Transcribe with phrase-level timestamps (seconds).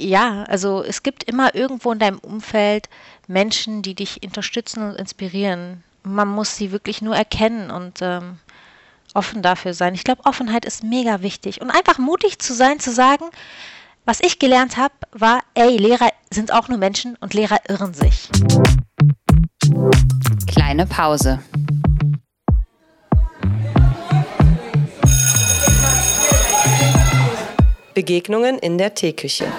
[0.00, 2.88] Ja, also es gibt immer irgendwo in deinem Umfeld
[3.26, 5.82] Menschen, die dich unterstützen und inspirieren.
[6.04, 8.38] Man muss sie wirklich nur erkennen und ähm,
[9.12, 9.94] offen dafür sein.
[9.94, 11.60] Ich glaube, Offenheit ist mega wichtig.
[11.60, 13.24] Und einfach mutig zu sein, zu sagen,
[14.04, 18.28] was ich gelernt habe, war, ey, Lehrer sind auch nur Menschen und Lehrer irren sich.
[20.46, 21.40] Kleine Pause.
[27.94, 29.52] Begegnungen in der Teeküche.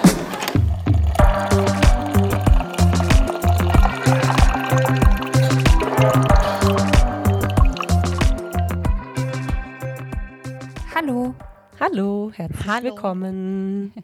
[11.91, 12.83] Hallo, herzlich Hallo.
[12.83, 13.93] willkommen.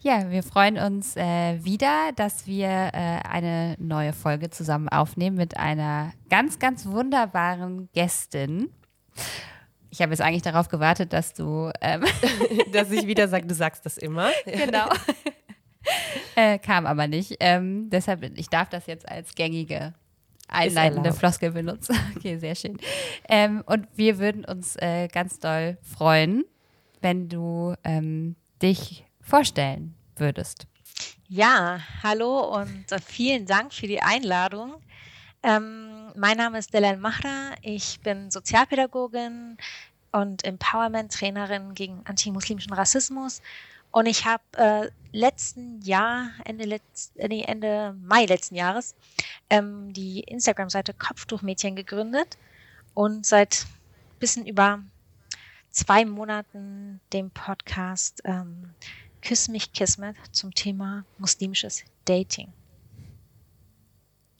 [0.00, 5.56] Ja, wir freuen uns äh, wieder, dass wir äh, eine neue Folge zusammen aufnehmen mit
[5.56, 8.70] einer ganz, ganz wunderbaren Gästin.
[9.90, 12.04] Ich habe jetzt eigentlich darauf gewartet, dass du ähm,
[12.72, 14.30] Dass ich wieder sage, du sagst das immer.
[14.44, 14.88] genau.
[16.36, 17.36] äh, kam aber nicht.
[17.40, 19.94] Ähm, deshalb, ich darf das jetzt als gängige
[20.48, 21.12] einleitende.
[21.12, 21.96] Floskel benutzen.
[22.16, 22.78] Okay, sehr schön.
[23.28, 26.44] Ähm, und wir würden uns äh, ganz doll freuen,
[27.00, 30.66] wenn du ähm, dich vorstellen würdest.
[31.28, 34.74] Ja, hallo und äh, vielen Dank für die Einladung.
[35.42, 37.52] Ähm, mein Name ist Delal Mahra.
[37.62, 39.56] Ich bin Sozialpädagogin
[40.10, 43.42] und Empowerment-Trainerin gegen antimuslimischen Rassismus.
[43.90, 48.94] Und ich habe äh, letzten Jahr, Ende, letz, äh, nee, Ende Mai letzten Jahres,
[49.50, 52.36] ähm, die Instagram-Seite Kopftuchmädchen gegründet
[52.94, 53.66] und seit
[54.18, 54.82] bisschen über
[55.70, 58.74] zwei Monaten dem Podcast ähm,
[59.22, 62.52] Küss mich Kismet zum Thema muslimisches Dating.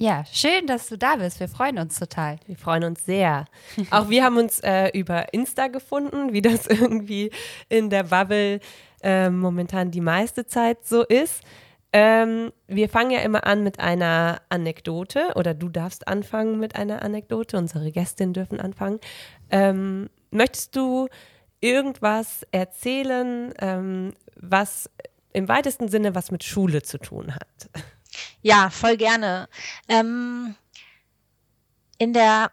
[0.01, 1.41] Ja, schön, dass du da bist.
[1.41, 2.39] Wir freuen uns total.
[2.47, 3.47] Wir freuen uns sehr.
[3.91, 7.33] Auch wir haben uns äh, über Insta gefunden, wie das irgendwie
[7.69, 8.61] in der Bubble
[9.03, 11.43] äh, momentan die meiste Zeit so ist.
[11.93, 17.03] Ähm, wir fangen ja immer an mit einer Anekdote oder du darfst anfangen mit einer
[17.03, 17.57] Anekdote.
[17.57, 19.01] Unsere Gästinnen dürfen anfangen.
[19.51, 21.09] Ähm, möchtest du
[21.61, 24.91] irgendwas erzählen, ähm, was
[25.33, 27.71] im weitesten Sinne was mit Schule zu tun hat?
[28.43, 29.49] Ja, voll gerne.
[29.89, 30.55] Ähm,
[31.99, 32.51] in der,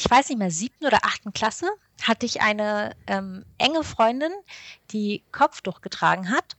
[0.00, 1.68] ich weiß nicht mehr, siebten oder achten Klasse
[2.00, 4.32] hatte ich eine ähm, enge Freundin,
[4.92, 6.56] die Kopftuch getragen hat.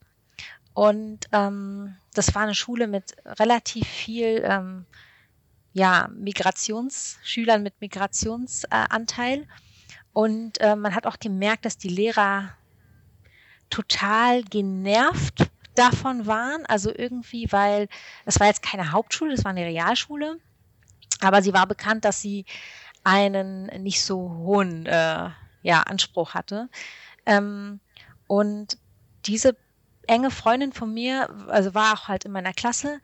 [0.76, 4.86] Und ähm, das war eine Schule mit relativ viel ähm,
[5.74, 9.48] ja, Migrationsschülern mit Migrationsanteil.
[10.14, 12.56] Und äh, man hat auch gemerkt, dass die Lehrer
[13.72, 16.64] total genervt davon waren.
[16.68, 17.88] Also irgendwie, weil
[18.26, 20.38] es war jetzt keine Hauptschule, es war eine Realschule.
[21.22, 22.46] Aber sie war bekannt, dass sie
[23.04, 25.30] einen nicht so hohen äh,
[25.64, 26.70] ja, Anspruch hatte.
[27.26, 27.80] Ähm,
[28.28, 28.78] und
[29.26, 29.56] diese
[30.08, 33.00] enge Freundin von mir, also war auch halt in meiner Klasse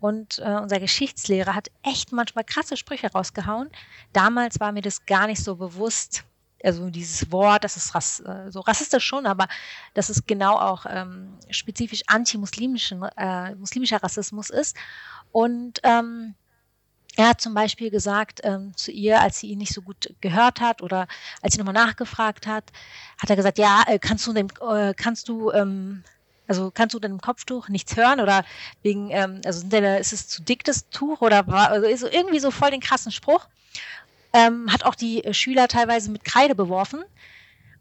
[0.00, 3.70] und äh, unser Geschichtslehrer hat echt manchmal krasse Sprüche rausgehauen.
[4.12, 6.24] Damals war mir das gar nicht so bewusst,
[6.64, 9.46] also dieses Wort, das ist rass, äh, so rassistisch schon, aber
[9.94, 14.76] dass es genau auch ähm, spezifisch antimuslimischen, äh, muslimischer Rassismus ist.
[15.32, 16.34] Und ähm,
[17.20, 20.60] er hat zum Beispiel gesagt ähm, zu ihr, als sie ihn nicht so gut gehört
[20.60, 21.06] hat oder
[21.42, 22.64] als sie nochmal nachgefragt hat,
[23.18, 26.02] hat er gesagt, ja, äh, kannst du dem, äh, kannst du, ähm,
[26.48, 28.42] also kannst du deinem Kopftuch nichts hören oder
[28.82, 32.50] wegen, ähm, also ist es zu dick das Tuch oder war, also ist irgendwie so
[32.50, 33.46] voll den krassen Spruch.
[34.32, 37.02] Ähm, hat auch die äh, Schüler teilweise mit Kreide beworfen.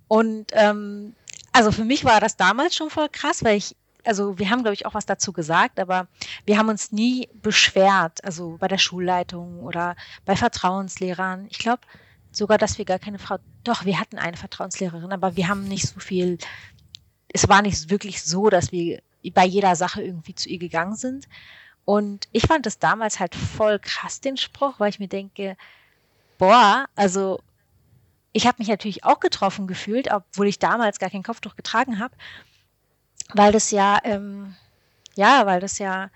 [0.09, 1.15] Und ähm,
[1.53, 4.73] also für mich war das damals schon voll krass, weil ich, also wir haben, glaube
[4.73, 6.07] ich, auch was dazu gesagt, aber
[6.45, 9.95] wir haben uns nie beschwert, also bei der Schulleitung oder
[10.25, 11.47] bei Vertrauenslehrern.
[11.49, 11.81] Ich glaube
[12.31, 15.87] sogar, dass wir gar keine Frau, doch, wir hatten eine Vertrauenslehrerin, aber wir haben nicht
[15.87, 16.37] so viel,
[17.33, 19.01] es war nicht wirklich so, dass wir
[19.33, 21.27] bei jeder Sache irgendwie zu ihr gegangen sind.
[21.85, 25.57] Und ich fand das damals halt voll krass, den Spruch, weil ich mir denke,
[26.37, 27.41] boah, also
[28.31, 32.15] ich habe mich natürlich auch getroffen gefühlt, obwohl ich damals gar kein Kopftuch getragen habe,
[33.33, 34.55] weil das ja, ähm,
[35.15, 36.09] ja, weil das ja,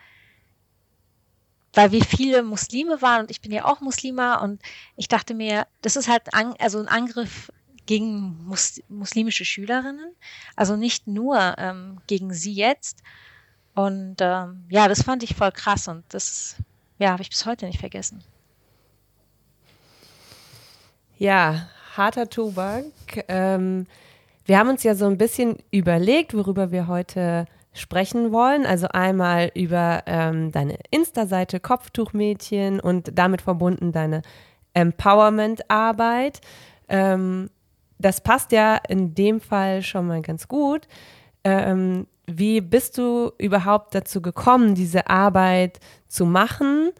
[1.73, 4.61] weil wir viele Muslime waren und ich bin ja auch Muslima und
[4.95, 7.51] ich dachte mir, das ist halt an, also ein Angriff
[7.85, 10.13] gegen mus muslimische Schülerinnen,
[10.55, 13.03] also nicht nur ähm, gegen sie jetzt.
[13.75, 16.57] Und ähm, ja, das fand ich voll krass und das
[16.99, 18.23] ja, habe ich bis heute nicht vergessen.
[21.17, 22.85] Ja, harter Tobak.
[23.27, 23.87] Ähm,
[24.45, 28.65] wir haben uns ja so ein bisschen überlegt, worüber wir heute sprechen wollen.
[28.65, 34.21] Also einmal über ähm, deine Insta-Seite Kopftuchmädchen und damit verbunden deine
[34.73, 36.41] Empowerment-Arbeit.
[36.89, 37.49] Ähm,
[37.99, 40.87] das passt ja in dem Fall schon mal ganz gut.
[41.43, 46.91] Ähm, wie bist du überhaupt dazu gekommen, diese Arbeit zu machen?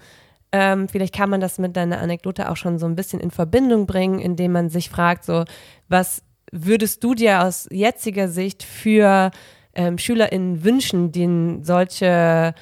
[0.51, 3.86] Ähm, vielleicht kann man das mit deiner Anekdote auch schon so ein bisschen in Verbindung
[3.86, 5.45] bringen, indem man sich fragt, so,
[5.88, 6.22] was
[6.54, 9.32] würdest du dir aus jetziger Sicht für
[9.74, 12.54] ähm, SchülerInnen wünschen, denen solche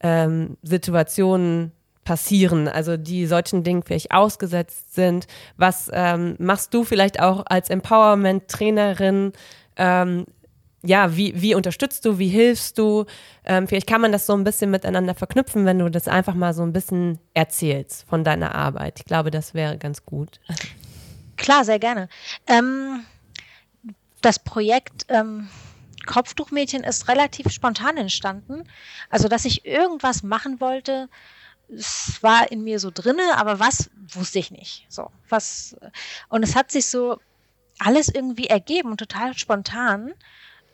[0.00, 1.72] ähm, Situationen
[2.04, 5.26] passieren, also die solchen Dingen vielleicht ausgesetzt sind.
[5.56, 9.32] Was ähm, machst du vielleicht auch als Empowerment-Trainerin?
[9.76, 10.24] Ähm,
[10.82, 13.04] ja, wie, wie unterstützt du, wie hilfst du?
[13.44, 16.54] Ähm, vielleicht kann man das so ein bisschen miteinander verknüpfen, wenn du das einfach mal
[16.54, 19.00] so ein bisschen erzählst von deiner Arbeit.
[19.00, 20.40] Ich glaube, das wäre ganz gut.
[21.36, 22.08] Klar, sehr gerne.
[22.46, 23.00] Ähm,
[24.20, 25.48] das Projekt ähm,
[26.06, 28.64] Kopftuchmädchen ist relativ spontan entstanden.
[29.10, 31.08] Also, dass ich irgendwas machen wollte,
[31.68, 34.86] es war in mir so drinne, aber was wusste ich nicht.
[34.88, 35.76] So, was
[36.28, 37.20] und es hat sich so
[37.78, 40.14] alles irgendwie ergeben und total spontan.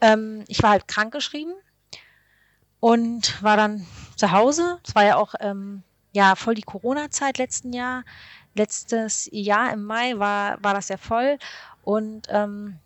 [0.00, 1.54] Ähm, ich war halt krankgeschrieben
[2.80, 3.86] und war dann
[4.16, 4.78] zu Hause.
[4.86, 5.82] Es war ja auch ähm,
[6.12, 8.04] ja voll die Corona-Zeit letzten Jahr.
[8.54, 11.38] Letztes Jahr im Mai war, war das ja voll.
[11.82, 12.78] Und, ähm,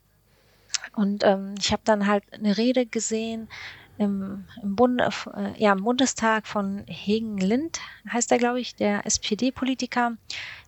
[0.94, 3.48] und ähm, ich habe dann halt eine Rede gesehen
[3.98, 7.80] im, im, Bund, äh, ja, im Bundestag von Hegen Lind,
[8.10, 10.12] heißt er, glaube ich, der SPD-Politiker,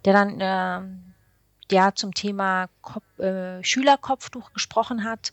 [0.04, 5.32] der dann äh, ja zum Thema Kop äh, Schülerkopftuch gesprochen hat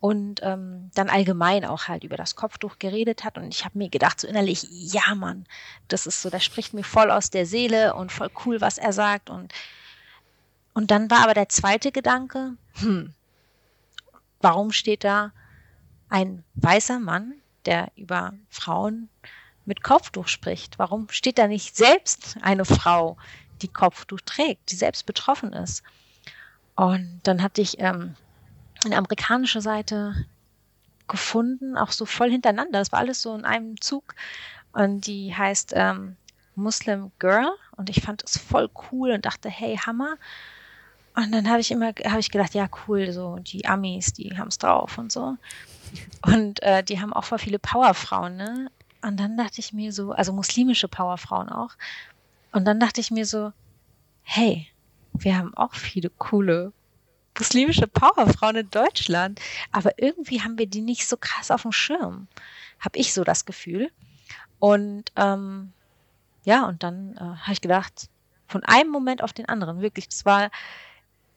[0.00, 3.38] und ähm, dann allgemein auch halt über das Kopftuch geredet hat.
[3.38, 5.46] Und ich habe mir gedacht, so innerlich, ja Mann,
[5.88, 8.92] das ist so, das spricht mir voll aus der Seele und voll cool, was er
[8.92, 9.30] sagt.
[9.30, 9.52] Und,
[10.74, 13.14] und dann war aber der zweite Gedanke, hm,
[14.46, 15.32] warum steht da
[16.08, 17.34] ein weißer Mann,
[17.64, 19.08] der über Frauen
[19.64, 20.78] mit Kopftuch spricht?
[20.78, 23.16] Warum steht da nicht selbst eine Frau,
[23.60, 25.82] die Kopftuch trägt, die selbst betroffen ist?
[26.76, 28.14] Und dann hatte ich ähm,
[28.84, 30.14] eine amerikanische Seite
[31.08, 32.78] gefunden, auch so voll hintereinander.
[32.78, 34.14] Das war alles so in einem Zug.
[34.70, 36.14] Und die heißt ähm,
[36.54, 37.50] Muslim Girl.
[37.76, 40.18] Und ich fand es voll cool und dachte, hey, Hammer.
[41.16, 44.48] Und dann habe ich immer, habe ich gedacht, ja, cool, so die Amis, die haben
[44.48, 45.36] es drauf und so.
[46.26, 48.70] Und äh, die haben auch voll viele Powerfrauen, ne?
[49.02, 51.70] Und dann dachte ich mir so, also muslimische Powerfrauen auch.
[52.52, 53.52] Und dann dachte ich mir so,
[54.22, 54.68] hey,
[55.12, 56.72] wir haben auch viele coole
[57.38, 59.40] muslimische Powerfrauen in Deutschland.
[59.72, 62.28] Aber irgendwie haben wir die nicht so krass auf dem Schirm.
[62.80, 63.90] Habe ich so das Gefühl.
[64.58, 65.72] Und ähm,
[66.44, 68.08] ja, und dann äh, habe ich gedacht,
[68.48, 70.50] von einem Moment auf den anderen, wirklich, das war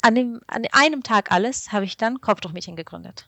[0.01, 3.27] an, dem, an einem Tag alles, habe ich dann Kopftuchmädchen gegründet.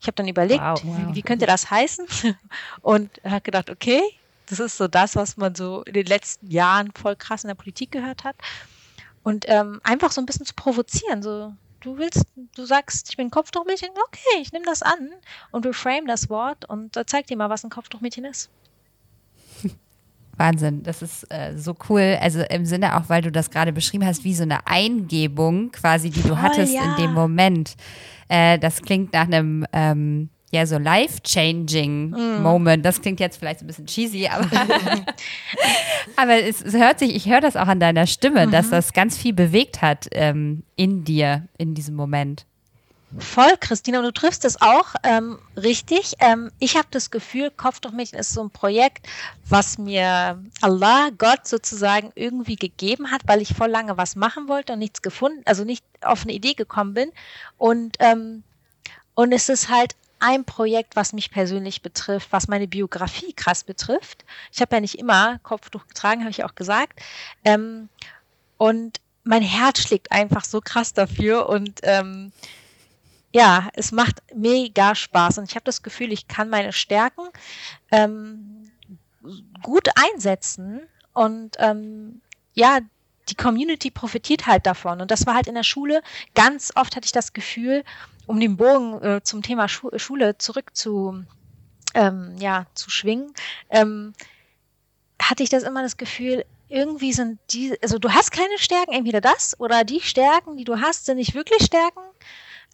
[0.00, 1.14] Ich habe dann überlegt, wow, wow.
[1.14, 2.06] Wie, könnte das heißen?
[2.82, 4.02] Und habe gedacht, okay,
[4.46, 7.54] das ist so das, was man so in den letzten Jahren voll krass in der
[7.54, 8.36] Politik gehört hat.
[9.22, 13.30] Und ähm, einfach so ein bisschen zu provozieren, so du willst, du sagst, ich bin
[13.30, 15.10] Kopftuchmädchen, okay, ich nehme das an
[15.50, 18.50] und reframe das Wort und äh, zeig dir mal, was ein Kopftuchmädchen ist.
[20.36, 22.18] Wahnsinn, das ist äh, so cool.
[22.20, 26.10] Also im Sinne auch, weil du das gerade beschrieben hast, wie so eine Eingebung quasi,
[26.10, 26.82] die du Voll, hattest ja.
[26.82, 27.76] in dem Moment.
[28.28, 32.42] Äh, das klingt nach einem ähm, ja so life-changing mm.
[32.42, 32.84] Moment.
[32.84, 34.46] Das klingt jetzt vielleicht ein bisschen cheesy, aber,
[36.16, 38.50] aber es, es, hört sich, ich höre das auch an deiner Stimme, mhm.
[38.50, 42.46] dass das ganz viel bewegt hat ähm, in dir in diesem Moment.
[43.18, 46.14] Voll, Christina, und du triffst es auch ähm, richtig.
[46.18, 49.06] Ähm, ich habe das Gefühl, Kopf durch Mädchen ist so ein Projekt,
[49.46, 54.72] was mir Allah, Gott sozusagen irgendwie gegeben hat, weil ich voll lange was machen wollte
[54.72, 57.12] und nichts gefunden, also nicht auf eine Idee gekommen bin.
[57.58, 58.44] Und, ähm,
[59.14, 64.24] und es ist halt ein Projekt, was mich persönlich betrifft, was meine Biografie krass betrifft.
[64.52, 67.00] Ich habe ja nicht immer Kopftuch getragen, habe ich auch gesagt.
[67.44, 67.90] Ähm,
[68.56, 72.32] und mein Herz schlägt einfach so krass dafür und ähm,
[73.32, 77.22] ja, es macht mega Spaß und ich habe das Gefühl, ich kann meine Stärken
[77.90, 78.70] ähm,
[79.62, 80.82] gut einsetzen
[81.14, 82.20] und ähm,
[82.54, 82.80] ja,
[83.28, 85.00] die Community profitiert halt davon.
[85.00, 86.02] Und das war halt in der Schule.
[86.34, 87.84] Ganz oft hatte ich das Gefühl,
[88.26, 91.24] um den Bogen äh, zum Thema Schu Schule zurück zu,
[91.94, 93.32] ähm, ja, zu schwingen,
[93.70, 94.12] ähm,
[95.20, 99.20] hatte ich das immer das Gefühl, irgendwie sind die, also du hast keine Stärken, entweder
[99.20, 102.00] das oder die Stärken, die du hast, sind nicht wirklich Stärken.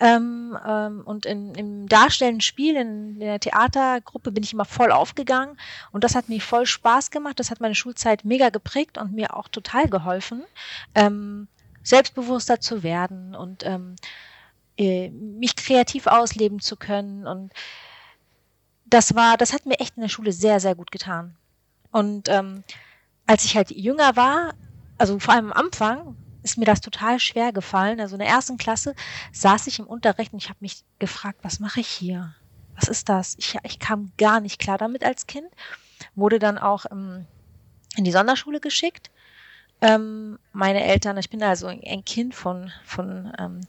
[0.00, 5.59] Ähm, ähm, und in, im darstellenden Spiel, in, der Theatergruppe bin ich immer voll aufgegangen
[5.90, 7.40] und das hat mir voll Spaß gemacht.
[7.40, 10.45] Das hat meine Schulzeit mega geprägt und mir auch total geholfen,
[10.95, 11.49] ähm,
[11.83, 13.97] selbstbewusster zu werden und ähm,
[14.76, 17.26] äh, mich kreativ ausleben zu können.
[17.26, 17.52] Und
[18.87, 21.35] das war, das hat mir echt in der Schule sehr, sehr gut getan.
[21.90, 22.62] Und ähm,
[23.26, 24.55] als ich halt jünger war,
[24.97, 28.00] also vor allem am Anfang, ist mir das total schwer gefallen.
[28.00, 28.95] Also in der ersten Klasse
[29.33, 32.35] saß ich im Unterricht und ich habe mich gefragt, was mache ich hier?
[32.78, 33.37] was ist das?
[33.38, 35.49] Ich, ich kam gar nicht klar damit als Kind.
[36.14, 37.26] Wurde dann auch ähm,
[37.97, 39.11] in die Sonderschule geschickt.
[39.80, 43.61] Ähm, meine Eltern, ich bin also ein Kind von, von ähm,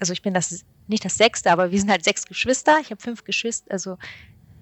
[0.00, 2.78] also ich bin das nicht das sechste, aber wir sind halt sechs Geschwister.
[2.80, 3.98] Ich habe fünf Geschwister, also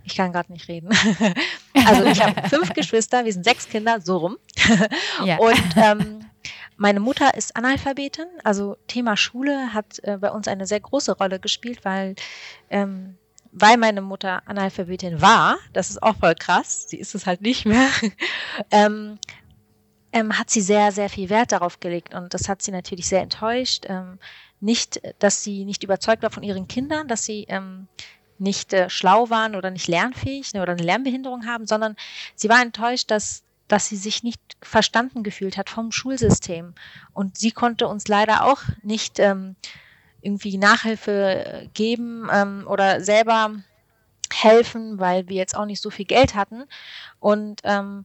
[0.05, 0.91] ich kann gerade nicht reden.
[1.87, 4.37] also ich habe fünf Geschwister, wir sind sechs Kinder, so rum.
[5.25, 5.39] ja.
[5.39, 6.25] Und ähm,
[6.83, 11.39] meine Mutter ist Analphabetin, also Thema Schule hat äh, bei uns eine sehr große Rolle
[11.39, 12.17] gespielt, weil
[12.71, 13.17] ähm,
[13.53, 17.67] weil meine Mutter Analphabetin war, das ist auch voll krass, sie ist es halt nicht
[17.67, 17.89] mehr,
[18.73, 19.19] ähm,
[20.13, 23.23] ähm, hat sie sehr, sehr viel Wert darauf gelegt und das hat sie natürlich sehr
[23.23, 23.85] enttäuscht.
[23.89, 24.19] Ähm,
[24.61, 27.87] nicht, dass sie nicht überzeugt war von ihren Kindern, dass sie ähm,
[28.39, 31.95] nicht äh, schlau waren oder nicht lernfähig ne, oder eine Lernbehinderung haben, sondern
[32.35, 36.75] sie war enttäuscht, dass dass sie sich nicht verstanden gefühlt hat vom Schulsystem.
[37.15, 39.57] Und sie konnte uns leider auch nicht ähm,
[40.21, 43.51] irgendwie Nachhilfe geben ähm, oder selber
[44.31, 46.65] helfen, weil wir jetzt auch nicht so viel Geld hatten.
[47.19, 48.05] Und ähm,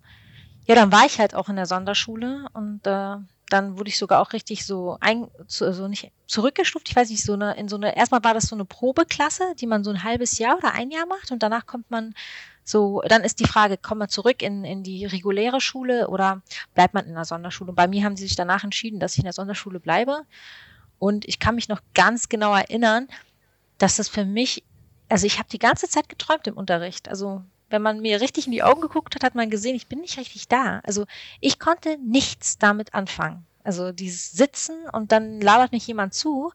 [0.68, 3.18] ja, dann war ich halt auch in der Sonderschule und äh,
[3.50, 6.88] dann wurde ich sogar auch richtig so ein, so also nicht zurückgestuft.
[6.88, 9.68] Ich weiß nicht, so eine, in so eine, erstmal war das so eine Probeklasse, die
[9.68, 12.14] man so ein halbes Jahr oder ein Jahr macht und danach kommt man
[12.68, 16.42] so, dann ist die Frage, kommt man zurück in, in die reguläre Schule oder
[16.76, 17.70] bleibt man in der Sonderschule?
[17.70, 20.24] Und bei mir haben sie sich danach entschieden, dass ich in der Sonderschule bleibe.
[21.00, 23.08] Und ich kann mich noch ganz genau erinnern,
[23.78, 24.66] dass das für mich,
[25.08, 27.08] also ich habe die ganze Zeit geträumt im Unterricht.
[27.08, 30.02] Also wenn man mir richtig in die Augen geguckt hat, hat man gesehen, ich bin
[30.02, 30.82] nicht richtig da.
[30.84, 31.06] Also
[31.40, 33.46] ich konnte nichts damit anfangen.
[33.64, 36.52] Also dieses Sitzen und dann labert mich jemand zu,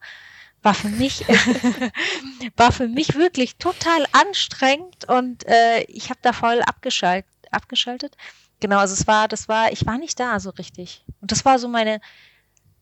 [0.63, 1.25] war für mich
[2.57, 8.17] war für mich wirklich total anstrengend und äh, ich habe da voll abgeschaltet, abgeschaltet.
[8.61, 11.05] Genau, also es war, das war, ich war nicht da so richtig.
[11.21, 12.01] Und das war so meine,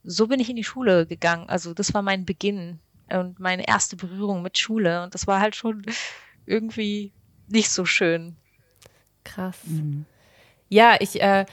[0.05, 1.49] so bin ich in die Schule gegangen.
[1.49, 5.03] Also das war mein Beginn und meine erste Berührung mit Schule.
[5.03, 5.87] Und das war halt schon
[6.45, 7.13] irgendwie
[7.49, 8.37] nicht so schön.
[9.25, 9.57] Krass.
[9.65, 10.05] Mhm.
[10.69, 11.47] Ja, ich äh,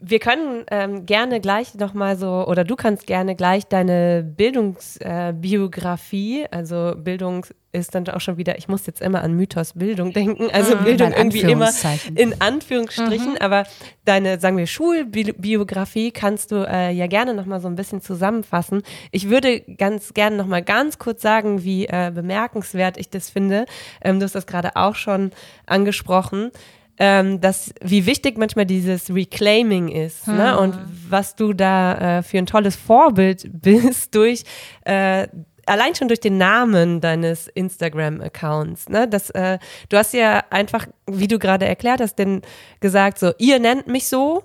[0.00, 6.48] wir können ähm, gerne gleich nochmal so, oder du kannst gerne gleich deine Bildungsbiografie, äh,
[6.50, 10.48] also Bildung ist dann auch schon wieder, ich muss jetzt immer an Mythos Bildung denken,
[10.52, 11.70] also mhm, Bildung irgendwie immer
[12.14, 13.38] in Anführungsstrichen, mhm.
[13.40, 13.64] aber
[14.04, 18.82] deine, sagen wir, Schulbiografie kannst du äh, ja gerne nochmal so ein bisschen zusammenfassen.
[19.10, 23.66] Ich würde ganz gerne nochmal ganz kurz sagen, wie äh, bemerkenswert ich das finde.
[24.00, 25.32] Ähm, du hast das gerade auch schon
[25.66, 26.50] angesprochen
[26.98, 30.34] ähm, dass, wie wichtig manchmal dieses Reclaiming ist ne?
[30.34, 30.38] hm.
[30.38, 30.58] ne?
[30.58, 30.78] und
[31.08, 34.44] was du da äh, für ein tolles Vorbild bist durch
[34.84, 35.28] äh,
[35.66, 38.88] allein schon durch den Namen deines Instagram-Accounts.
[38.88, 39.06] Ne?
[39.06, 42.42] Das, äh, du hast ja einfach, wie du gerade erklärt hast, denn
[42.80, 44.44] gesagt so, ihr nennt mich so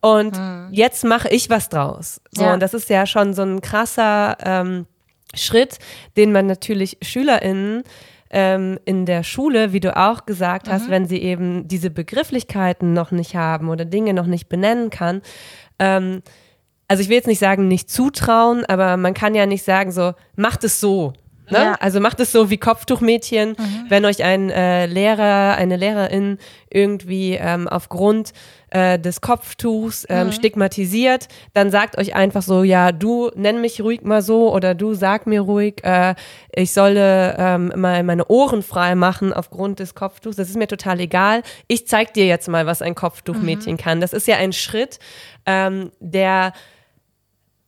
[0.00, 0.68] und hm.
[0.72, 2.20] jetzt mache ich was draus.
[2.32, 2.54] So, ja.
[2.54, 4.86] und das ist ja schon so ein krasser ähm,
[5.34, 5.78] Schritt,
[6.16, 7.84] den man natürlich SchülerInnen
[8.30, 10.90] ähm, in der Schule, wie du auch gesagt hast, mhm.
[10.90, 15.22] wenn sie eben diese Begrifflichkeiten noch nicht haben oder Dinge noch nicht benennen kann.
[15.78, 16.22] Ähm,
[16.88, 20.14] also ich will jetzt nicht sagen, nicht zutrauen, aber man kann ja nicht sagen so,
[20.36, 21.12] macht es so.
[21.50, 21.58] Ne?
[21.58, 21.74] Ja.
[21.80, 23.84] Also macht es so wie Kopftuchmädchen, mhm.
[23.88, 26.38] wenn euch ein äh, Lehrer, eine Lehrerin
[26.70, 28.32] irgendwie ähm, aufgrund
[28.70, 30.32] äh, des Kopftuchs ähm, mhm.
[30.32, 34.94] stigmatisiert, dann sagt euch einfach so, ja, du nenn mich ruhig mal so oder du
[34.94, 36.14] sag mir ruhig, äh,
[36.54, 40.36] ich solle ähm, mal meine Ohren frei machen aufgrund des Kopftuchs.
[40.36, 41.42] Das ist mir total egal.
[41.66, 43.78] Ich zeig dir jetzt mal, was ein Kopftuchmädchen mhm.
[43.78, 44.00] kann.
[44.00, 45.00] Das ist ja ein Schritt,
[45.46, 46.52] ähm, der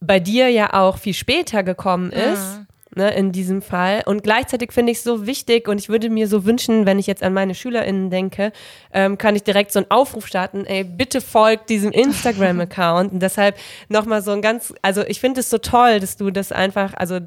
[0.00, 2.58] bei dir ja auch viel später gekommen ist.
[2.58, 4.02] Mhm ne, in diesem Fall.
[4.06, 7.06] Und gleichzeitig finde ich es so wichtig und ich würde mir so wünschen, wenn ich
[7.06, 8.52] jetzt an meine SchülerInnen denke,
[8.92, 13.12] ähm, kann ich direkt so einen Aufruf starten, ey, bitte folgt diesem Instagram-Account.
[13.12, 13.56] und deshalb
[13.88, 17.18] nochmal so ein ganz, also ich finde es so toll, dass du das einfach, also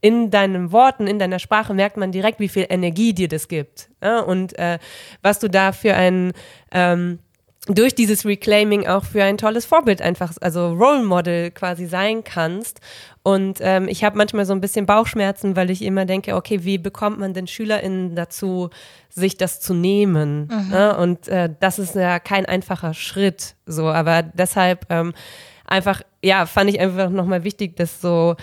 [0.00, 3.90] in deinen Worten, in deiner Sprache merkt man direkt, wie viel Energie dir das gibt.
[4.02, 4.20] Ja?
[4.20, 4.78] Und äh,
[5.22, 6.32] was du da für ein
[6.72, 7.18] ähm,
[7.66, 12.80] durch dieses Reclaiming auch für ein tolles Vorbild einfach, also Role Model quasi sein kannst.
[13.22, 16.78] Und ähm, ich habe manchmal so ein bisschen Bauchschmerzen, weil ich immer denke, okay, wie
[16.78, 18.70] bekommt man denn SchülerInnen dazu,
[19.10, 20.48] sich das zu nehmen?
[20.50, 20.70] Mhm.
[20.70, 20.96] Ne?
[20.96, 23.88] Und äh, das ist ja kein einfacher Schritt, so.
[23.88, 25.12] Aber deshalb ähm,
[25.66, 28.36] einfach, ja, fand ich einfach nochmal wichtig, dass so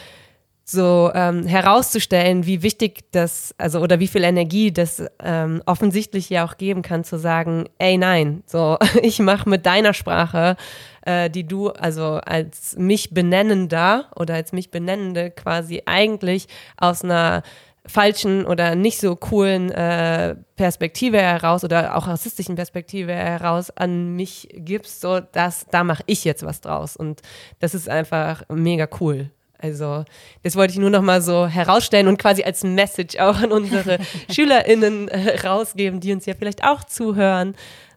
[0.69, 6.45] so ähm, herauszustellen, wie wichtig das, also oder wie viel Energie das ähm, offensichtlich ja
[6.45, 10.57] auch geben kann, zu sagen, ey nein, so ich mache mit deiner Sprache,
[11.05, 17.43] äh, die du also als mich benennender oder als mich benennende quasi eigentlich aus einer
[17.85, 24.49] falschen oder nicht so coolen äh, Perspektive heraus oder auch rassistischen Perspektive heraus an mich
[24.51, 27.21] gibst, so dass da mache ich jetzt was draus und
[27.59, 29.31] das ist einfach mega cool.
[29.59, 30.05] Also
[30.43, 33.99] das wollte ich nur noch mal so herausstellen und quasi als Message auch an unsere
[34.31, 37.55] SchülerInnen äh, rausgeben, die uns ja vielleicht auch zuhören.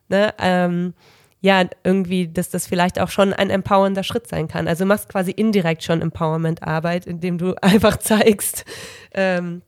[0.09, 0.35] Ne?
[0.39, 0.95] Ähm,
[1.43, 4.69] ja, irgendwie, dass das vielleicht auch schon ein empowernder Schritt sein kann.
[4.69, 8.65] Also du machst quasi indirekt schon Empowerment-Arbeit, indem du einfach zeigst,
[9.15, 9.63] ähm,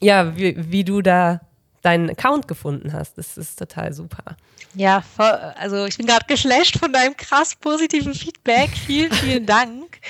[0.00, 1.40] ja, wie, wie du da
[1.82, 3.16] deinen Account gefunden hast.
[3.16, 4.36] Das ist total super.
[4.74, 5.26] Ja, voll,
[5.56, 8.70] also ich bin gerade geschlecht von deinem krass positiven Feedback.
[8.70, 10.00] Vielen, vielen Dank.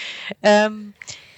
[0.42, 0.94] Ähm,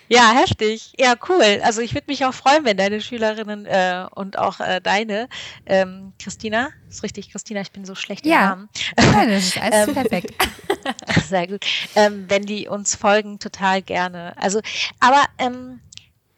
[0.08, 0.92] ja, heftig.
[0.98, 1.60] Ja, cool.
[1.62, 5.28] Also ich würde mich auch freuen, wenn deine Schülerinnen äh, und auch äh, deine,
[5.66, 8.40] ähm, Christina, ist richtig, Christina, ich bin so schlecht im Ja.
[8.48, 8.68] Namen.
[8.96, 10.34] Nein, das ist alles Ähm, perfekt.
[11.28, 11.64] Sehr gut.
[11.94, 14.34] Ähm, wenn die uns folgen, total gerne.
[14.38, 14.60] Also,
[15.00, 15.80] aber ähm,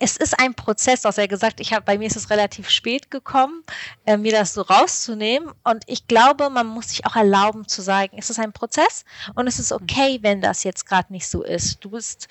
[0.02, 3.10] es ist ein Prozess, was er gesagt, ich habe bei mir ist es relativ spät
[3.10, 3.62] gekommen,
[4.06, 5.50] äh, mir das so rauszunehmen.
[5.62, 9.46] Und ich glaube, man muss sich auch erlauben zu sagen, es ist ein Prozess und
[9.46, 11.84] es ist okay, wenn das jetzt gerade nicht so ist.
[11.84, 12.28] Du bist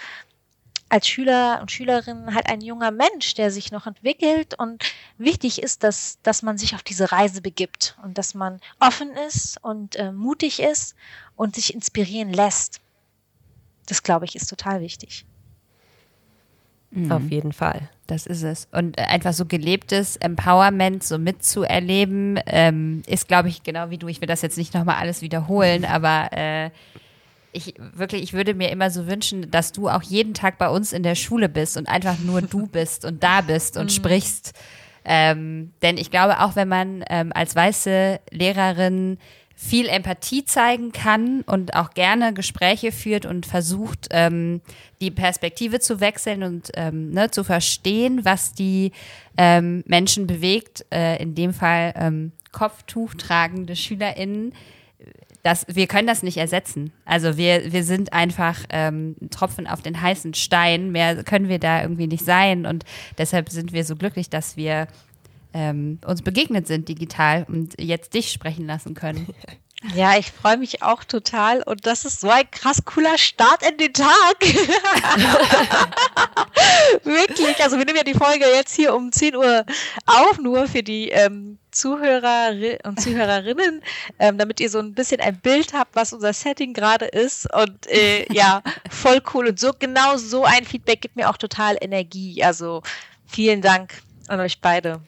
[0.90, 4.84] als Schüler und Schülerin halt ein junger Mensch, der sich noch entwickelt und
[5.18, 9.64] wichtig ist, dass, dass man sich auf diese Reise begibt und dass man offen ist
[9.64, 10.96] und äh, mutig ist
[11.36, 12.82] und sich inspirieren lässt.
[13.86, 15.26] Das glaube ich ist total wichtig.
[17.12, 17.90] Auf jeden Fall.
[18.08, 18.68] Das ist es.
[18.72, 24.08] Und äh, einfach so gelebtes Empowerment so mitzuerleben, ähm, ist, glaube ich, genau wie du.
[24.08, 26.72] Ich will das jetzt nicht nochmal alles wiederholen, aber äh,
[27.52, 30.94] ich wirklich, ich würde mir immer so wünschen, dass du auch jeden Tag bei uns
[30.94, 34.54] in der Schule bist und einfach nur du bist und da bist und sprichst.
[35.06, 39.18] Ähm, denn ich glaube, auch wenn man ähm, als weiße Lehrerin
[39.56, 44.62] viel Empathie zeigen kann und auch gerne Gespräche führt und versucht, ähm,
[45.02, 48.94] die Perspektive zu wechseln und ähm, ne, zu verstehen, was die
[49.38, 54.54] ähm, Menschen bewegt, äh, in dem Fall ähm, Kopftuch tragende SchülerInnen,
[55.44, 56.92] das, wir können das nicht ersetzen.
[57.06, 60.92] Also wir, wir sind einfach ähm, Tropfen auf den heißen Stein.
[60.92, 62.66] Mehr können wir da irgendwie nicht sein.
[62.66, 62.84] Und
[63.18, 64.88] deshalb sind wir so glücklich, dass wir
[65.54, 69.28] ähm, uns begegnet sind digital und jetzt dich sprechen lassen können.
[69.96, 73.78] Ja, ich freue mich auch total und das ist so ein krass cooler Start in
[73.78, 74.36] den Tag.
[77.06, 79.64] Wirklich, also wir nehmen ja die Folge jetzt hier um 10 Uhr
[80.06, 82.52] auf, nur für die ähm, Zuhörer
[82.84, 83.82] und Zuhörerinnen,
[84.20, 87.88] ähm, damit ihr so ein bisschen ein Bild habt, was unser Setting gerade ist und
[87.88, 92.44] äh, ja, voll cool und so genau so ein Feedback gibt mir auch total Energie.
[92.44, 92.82] Also
[93.26, 95.02] vielen Dank an euch beide.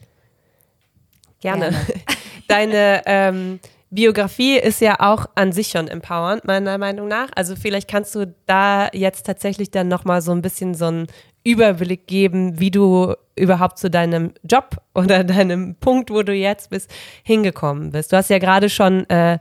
[1.40, 1.70] Gerne.
[1.70, 1.86] Gerne.
[2.48, 7.28] Deine ähm, Biografie ist ja auch an sich schon empowernd, meiner Meinung nach.
[7.36, 11.06] Also vielleicht kannst du da jetzt tatsächlich dann nochmal so ein bisschen so einen
[11.44, 16.90] Überblick geben, wie du überhaupt zu deinem Job oder deinem Punkt, wo du jetzt bist,
[17.22, 18.12] hingekommen bist.
[18.12, 19.38] Du hast ja gerade schon äh,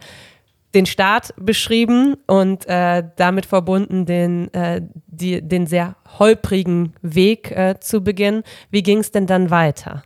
[0.74, 7.80] den Start beschrieben und äh, damit verbunden den, äh, die, den sehr holprigen Weg äh,
[7.80, 8.44] zu Beginn.
[8.70, 10.04] Wie ging es denn dann weiter?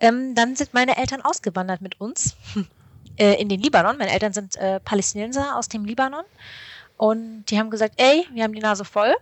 [0.00, 2.36] Ähm, dann sind meine Eltern ausgewandert mit uns
[3.16, 3.98] äh, in den Libanon.
[3.98, 6.24] Meine Eltern sind äh, Palästinenser aus dem Libanon.
[6.96, 9.14] Und die haben gesagt, ey, wir haben die Nase voll.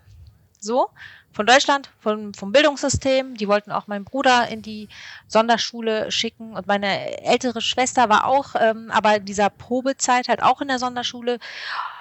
[0.58, 0.88] So,
[1.36, 3.36] von Deutschland, von, vom Bildungssystem.
[3.36, 4.88] Die wollten auch meinen Bruder in die
[5.28, 6.54] Sonderschule schicken.
[6.54, 10.78] Und meine ältere Schwester war auch, ähm, aber in dieser Probezeit halt auch in der
[10.78, 11.38] Sonderschule.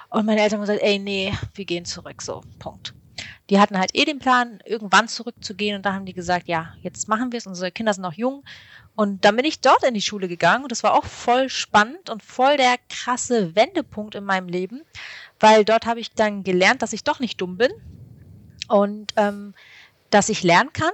[0.09, 2.21] Und meine Eltern haben gesagt, ey, nee, wir gehen zurück.
[2.21, 2.93] So, Punkt.
[3.49, 5.75] Die hatten halt eh den Plan, irgendwann zurückzugehen.
[5.75, 7.45] Und da haben die gesagt, ja, jetzt machen wir es.
[7.45, 8.45] Unsere Kinder sind noch jung.
[8.95, 12.09] Und dann bin ich dort in die Schule gegangen und das war auch voll spannend
[12.09, 14.83] und voll der krasse Wendepunkt in meinem Leben,
[15.41, 17.73] weil dort habe ich dann gelernt, dass ich doch nicht dumm bin
[18.67, 19.53] und ähm,
[20.09, 20.91] dass ich lernen kann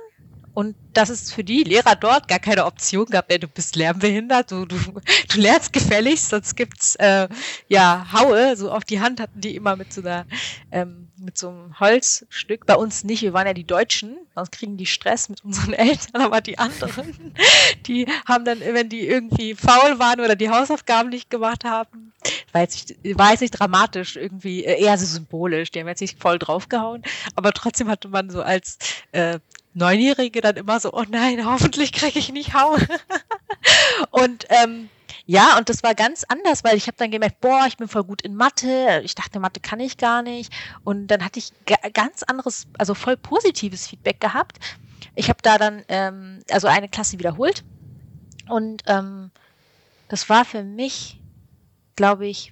[0.53, 4.51] und dass es für die Lehrer dort gar keine Option gab, ey, du bist lernbehindert,
[4.51, 7.27] du, du, du lernst gefälligst, sonst gibt's äh,
[7.67, 10.25] ja Haue, so auf die Hand hatten die immer mit so einer
[10.71, 12.65] ähm, mit so einem Holzstück.
[12.65, 16.21] Bei uns nicht, wir waren ja die Deutschen, sonst kriegen die Stress mit unseren Eltern,
[16.21, 17.33] aber die anderen,
[17.87, 22.13] die haben dann, wenn die irgendwie faul waren oder die Hausaufgaben nicht gemacht haben,
[22.51, 26.01] war jetzt nicht, war jetzt nicht dramatisch, irgendwie äh, eher so symbolisch, die haben jetzt
[26.01, 27.03] nicht voll draufgehauen,
[27.35, 28.77] aber trotzdem hatte man so als
[29.11, 29.39] äh,
[29.73, 32.77] Neunjährige dann immer so, oh nein, hoffentlich kriege ich nicht Haue.
[34.11, 34.89] und ähm,
[35.31, 38.03] ja, und das war ganz anders, weil ich habe dann gemerkt, boah, ich bin voll
[38.03, 38.99] gut in Mathe.
[39.05, 40.51] Ich dachte, Mathe kann ich gar nicht.
[40.83, 44.59] Und dann hatte ich ga ganz anderes, also voll positives Feedback gehabt.
[45.15, 47.63] Ich habe da dann ähm, also eine Klasse wiederholt.
[48.49, 49.31] Und ähm,
[50.09, 51.21] das war für mich,
[51.95, 52.51] glaube ich,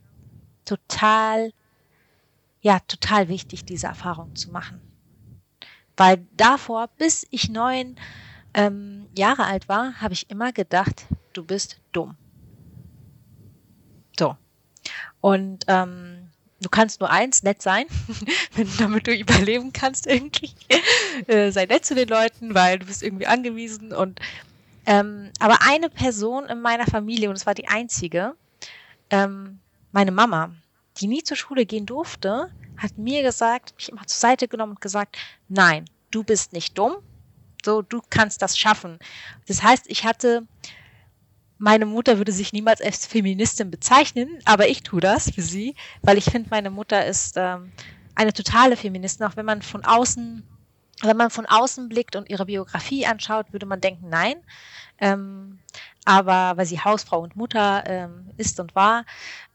[0.63, 1.51] total,
[2.61, 4.79] ja, total wichtig, diese Erfahrung zu machen.
[5.97, 7.97] Weil davor, bis ich neun
[8.53, 12.15] ähm, Jahre alt war, habe ich immer gedacht, du bist dumm.
[15.21, 16.29] Und ähm,
[16.61, 17.85] du kannst nur eins, nett sein,
[18.79, 20.51] damit du überleben kannst irgendwie.
[21.27, 24.21] Äh, sei nett zu den Leuten, weil du bist irgendwie angewiesen und
[24.85, 28.35] ähm, aber eine Person in meiner Familie, und es war die einzige,
[29.09, 29.59] ähm,
[29.91, 30.51] meine Mama,
[30.97, 34.81] die nie zur Schule gehen durfte, hat mir gesagt, mich immer zur Seite genommen und
[34.81, 36.95] gesagt, nein, du bist nicht dumm,
[37.63, 38.97] so, du kannst das schaffen.
[39.47, 40.47] Das heißt, ich hatte,
[41.59, 46.17] meine Mutter würde sich niemals als Feministin bezeichnen, aber ich tue das für sie, weil
[46.17, 47.71] ich finde, meine Mutter ist ähm,
[48.15, 50.43] eine totale Feministin, auch wenn man von außen,
[51.01, 54.37] wenn man von außen blickt und ihre Biografie anschaut, würde man denken, nein.
[54.99, 55.59] Ähm,
[56.05, 59.05] aber weil sie Hausfrau und Mutter ähm, ist und war.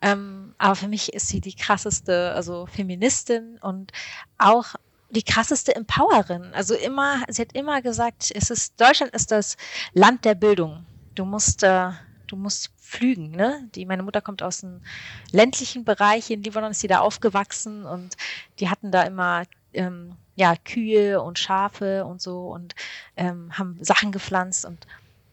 [0.01, 3.93] Ähm, aber für mich ist sie die krasseste, also Feministin und
[4.39, 4.75] auch
[5.11, 6.53] die krasseste Empowerin.
[6.55, 9.57] Also immer, sie hat immer gesagt, es ist, Deutschland ist das
[9.95, 10.85] Land der Bildung.
[11.15, 11.91] Du musst, äh,
[12.27, 13.69] du musst flügen, ne?
[13.75, 14.83] Die, meine Mutter kommt aus dem
[15.31, 18.17] ländlichen Bereich, in Libanon ist sie da aufgewachsen und
[18.61, 22.75] die hatten da immer, ähm, ja, Kühe und Schafe und so und
[23.17, 24.87] ähm, haben Sachen gepflanzt und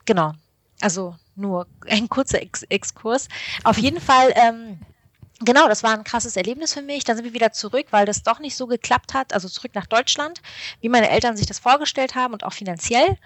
[0.05, 0.33] genau.
[0.81, 3.27] Also nur ein kurzer Ex Exkurs.
[3.63, 4.79] Auf jeden Fall, ähm,
[5.39, 7.03] genau, das war ein krasses Erlebnis für mich.
[7.03, 9.85] Dann sind wir wieder zurück, weil das doch nicht so geklappt hat, also zurück nach
[9.85, 10.41] Deutschland,
[10.81, 13.17] wie meine Eltern sich das vorgestellt haben und auch finanziell.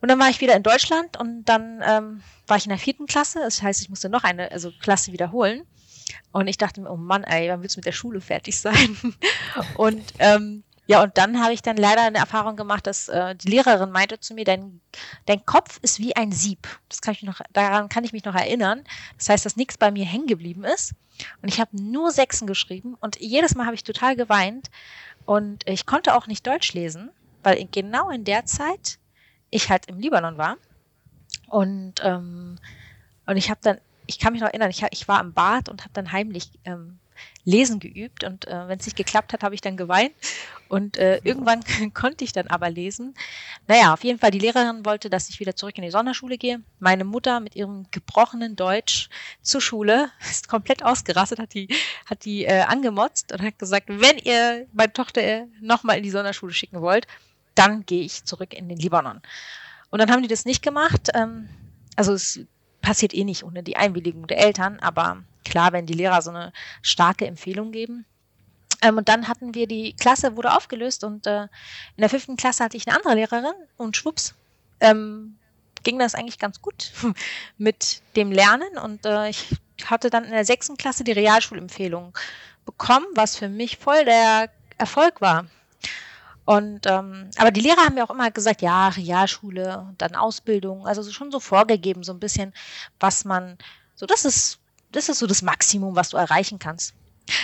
[0.00, 3.06] Und dann war ich wieder in Deutschland und dann ähm, war ich in der vierten
[3.06, 3.40] Klasse.
[3.40, 5.62] Das heißt, ich musste noch eine also Klasse wiederholen.
[6.32, 8.96] Und ich dachte mir, oh Mann, ey, wann willst du mit der Schule fertig sein?
[9.76, 13.48] und ähm, ja, und dann habe ich dann leider eine Erfahrung gemacht, dass äh, die
[13.48, 14.80] Lehrerin meinte zu mir, dein,
[15.24, 16.68] dein Kopf ist wie ein Sieb.
[16.90, 18.84] Das kann ich noch, daran kann ich mich noch erinnern.
[19.16, 20.92] Das heißt, dass nichts bei mir hängen geblieben ist.
[21.40, 24.70] Und ich habe nur Sechsen geschrieben und jedes Mal habe ich total geweint.
[25.24, 27.10] Und ich konnte auch nicht Deutsch lesen,
[27.42, 28.98] weil genau in der Zeit
[29.54, 30.56] ich halt im Libanon war.
[31.48, 32.56] Und, ähm,
[33.26, 35.82] und ich habe dann, ich kann mich noch erinnern, ich, ich war im Bad und
[35.82, 36.98] habe dann heimlich ähm,
[37.44, 40.12] Lesen geübt und äh, wenn es nicht geklappt hat, habe ich dann geweint
[40.68, 41.62] und äh, irgendwann
[41.94, 43.14] konnte ich dann aber lesen.
[43.68, 46.60] Naja, auf jeden Fall, die Lehrerin wollte, dass ich wieder zurück in die Sonderschule gehe.
[46.80, 49.08] Meine Mutter mit ihrem gebrochenen Deutsch
[49.42, 51.68] zur Schule ist komplett ausgerastet, hat die,
[52.06, 56.10] hat die äh, angemotzt und hat gesagt, wenn ihr meine Tochter äh, nochmal in die
[56.10, 57.06] Sonderschule schicken wollt,
[57.54, 59.20] dann gehe ich zurück in den Libanon.
[59.90, 61.10] Und dann haben die das nicht gemacht.
[61.14, 61.48] Ähm,
[61.96, 62.40] also es
[62.82, 66.52] passiert eh nicht ohne die Einwilligung der Eltern, aber klar, wenn die Lehrer so eine
[66.82, 68.04] starke Empfehlung geben.
[68.82, 72.64] Ähm, und dann hatten wir die Klasse wurde aufgelöst und äh, in der fünften Klasse
[72.64, 74.34] hatte ich eine andere Lehrerin und schwupps
[74.80, 75.36] ähm,
[75.82, 76.92] ging das eigentlich ganz gut
[77.58, 82.16] mit dem Lernen und äh, ich hatte dann in der sechsten Klasse die Realschulempfehlung
[82.64, 85.46] bekommen, was für mich voll der Erfolg war.
[86.44, 91.10] Und ähm, aber die Lehrer haben mir auch immer gesagt, ja, Realschule dann Ausbildung, also
[91.10, 92.52] schon so vorgegeben, so ein bisschen,
[93.00, 93.56] was man,
[93.94, 94.58] so das ist,
[94.92, 96.94] das ist so das Maximum, was du erreichen kannst.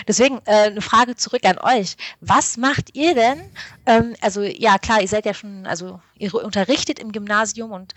[0.06, 1.96] Deswegen äh, eine Frage zurück an euch.
[2.20, 3.40] Was macht ihr denn?
[3.86, 7.94] Ähm, also ja, klar, ihr seid ja schon, also ihr unterrichtet im Gymnasium und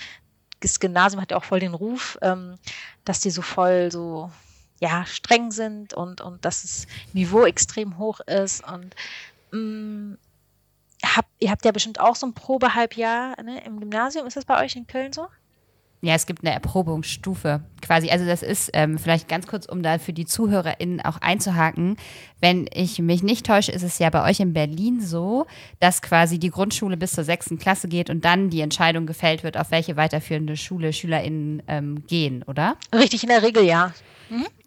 [0.61, 2.55] das Gymnasium hat ja auch voll den Ruf, ähm,
[3.03, 4.31] dass die so voll so
[4.79, 8.95] ja streng sind und und dass das Niveau extrem hoch ist und
[9.51, 10.17] mh,
[11.13, 14.27] mm, hab, ihr habt ja bestimmt auch so ein Probehalbjahr ne, im Gymnasium.
[14.27, 15.27] Ist das bei euch in Köln so?
[16.03, 18.09] Ja, es gibt eine Erprobungsstufe quasi.
[18.09, 21.95] Also das ist ähm, vielleicht ganz kurz, um da für die ZuhörerInnen auch einzuhaken.
[22.41, 25.45] Wenn ich mich nicht täusche, ist es ja bei euch in Berlin so,
[25.79, 29.55] dass quasi die Grundschule bis zur sechsten Klasse geht und dann die Entscheidung gefällt wird,
[29.55, 32.75] auf welche weiterführende Schule SchülerInnen ähm, gehen, oder?
[32.93, 33.93] Richtig, in der Regel ja.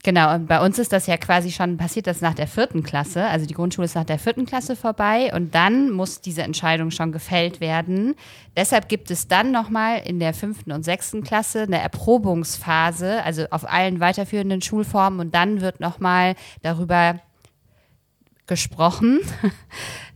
[0.02, 3.24] Genau, und bei uns ist das ja quasi schon passiert, das nach der vierten Klasse.
[3.26, 7.10] Also die Grundschule ist nach der vierten Klasse vorbei und dann muss diese Entscheidung schon
[7.10, 8.14] gefällt werden.
[8.56, 13.68] Deshalb gibt es dann nochmal in der fünften und sechsten Klasse eine Erprobungsphase, also auf
[13.68, 17.20] allen weiterführenden Schulformen und dann wird nochmal darüber
[18.46, 19.20] gesprochen.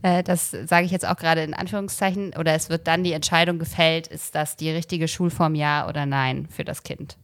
[0.03, 2.33] Äh, das sage ich jetzt auch gerade in Anführungszeichen.
[2.35, 6.47] Oder es wird dann die Entscheidung gefällt, ist das die richtige Schulform ja oder nein
[6.49, 7.17] für das Kind.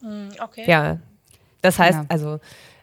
[0.00, 0.64] Hm, okay.
[0.66, 0.98] Ja,
[1.62, 2.06] das heißt ja.
[2.08, 2.38] also,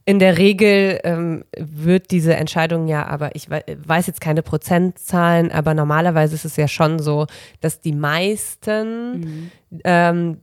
[0.06, 5.74] in der Regel ähm, wird diese Entscheidung ja, aber ich weiß jetzt keine Prozentzahlen, aber
[5.74, 7.28] normalerweise ist es ja schon so,
[7.62, 9.52] dass die meisten mhm.
[9.86, 10.38] ähm,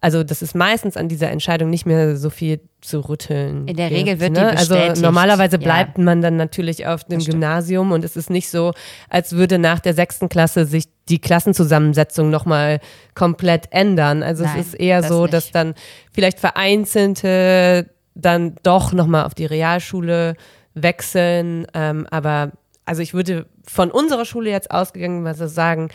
[0.00, 3.66] also das ist meistens an dieser Entscheidung nicht mehr so viel zu rütteln.
[3.66, 4.50] In der gibt, Regel wird ne?
[4.50, 6.04] die Also normalerweise bleibt ja.
[6.04, 8.72] man dann natürlich auf dem Gymnasium und es ist nicht so,
[9.08, 12.80] als würde nach der sechsten Klasse sich die Klassenzusammensetzung nochmal
[13.14, 14.22] komplett ändern.
[14.22, 15.34] Also Nein, es ist eher so, nicht.
[15.34, 15.74] dass dann
[16.12, 20.36] vielleicht Vereinzelte dann doch nochmal auf die Realschule
[20.74, 21.66] wechseln.
[21.74, 22.52] Ähm, aber
[22.84, 25.90] also ich würde von unserer Schule jetzt ausgegangen was sagen,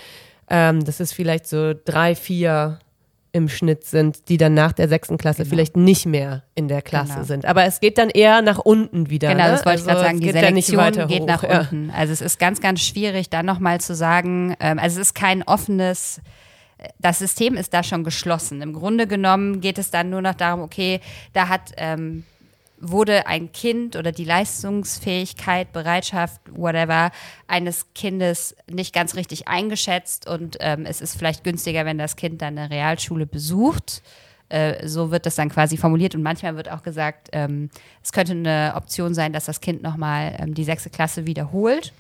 [0.49, 2.80] ähm, das ist vielleicht so drei, vier
[3.36, 5.50] im Schnitt sind, die dann nach der sechsten Klasse Genau.
[5.54, 7.26] vielleicht nicht mehr in der Klasse Genau.
[7.26, 7.45] sind.
[7.45, 9.28] Aber es geht dann eher nach unten wieder.
[9.30, 9.52] Genau, ne?
[9.52, 10.15] das wollte ich gerade Also sagen.
[10.17, 11.28] es Die geht Selektion weiter geht hoch.
[11.28, 11.60] nach ja.
[11.60, 11.91] unten.
[11.91, 15.43] Also es ist ganz, ganz schwierig, dann nochmal zu sagen, ähm, also es ist kein
[15.43, 16.21] offenes,
[16.78, 18.62] äh, das System ist da schon geschlossen.
[18.62, 21.02] Im Grunde genommen geht es dann nur noch darum, okay,
[21.34, 22.24] da hat, ähm,
[22.91, 27.12] wurde ein Kind oder die Leistungsfähigkeit, Bereitschaft, whatever,
[27.48, 32.41] eines Kindes nicht ganz richtig eingeschätzt und ähm, es ist vielleicht günstiger, wenn das Kind
[32.41, 34.02] dann eine Realschule besucht.
[34.50, 37.69] Äh, so wird das dann quasi formuliert und manchmal wird auch gesagt, ähm,
[38.04, 41.93] es könnte eine Option sein, dass das Kind nochmal ähm, die sechste Klasse wiederholt.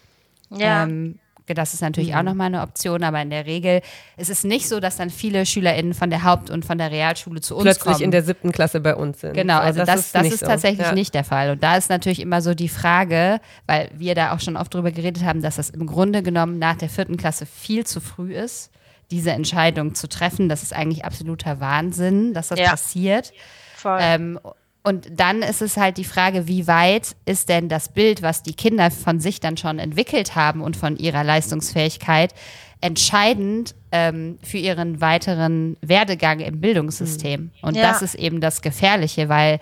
[0.51, 0.83] Ja.
[0.83, 1.19] Ähm,
[1.53, 3.81] das ist natürlich auch nochmal eine Option, aber in der Regel
[4.17, 7.41] ist es nicht so, dass dann viele SchülerInnen von der Haupt- und von der Realschule
[7.41, 8.03] zu uns Plötzlich kommen.
[8.05, 9.33] in der siebten Klasse bei uns sind.
[9.33, 10.45] Genau, So, also das, das, nicht ist so.
[10.47, 10.93] tatsächlich ja.
[10.93, 11.51] nicht der Fall.
[11.51, 14.91] Und da ist natürlich immer so die Frage, weil wir da auch schon oft drüber
[14.91, 18.71] geredet haben, dass das im Grunde genommen nach der vierten Klasse viel zu früh ist,
[19.11, 20.49] diese Entscheidung zu treffen.
[20.49, 22.71] Das ist eigentlich absoluter Wahnsinn, dass das Ja.
[22.71, 23.33] passiert.
[23.75, 23.99] Voll.
[24.01, 24.39] Ähm,
[24.85, 28.53] und dann ist es halt die Frage, wie weit ist denn das Bild, was die
[28.53, 32.35] Kinder von sich dann schon entwickelt haben und von ihrer Leistungsfähigkeit,
[32.81, 37.49] entscheidend ähm, für ihren weiteren Werdegang im Bildungssystem.
[37.63, 37.81] Und Ja.
[37.91, 39.59] das ist eben das Gefährliche, weil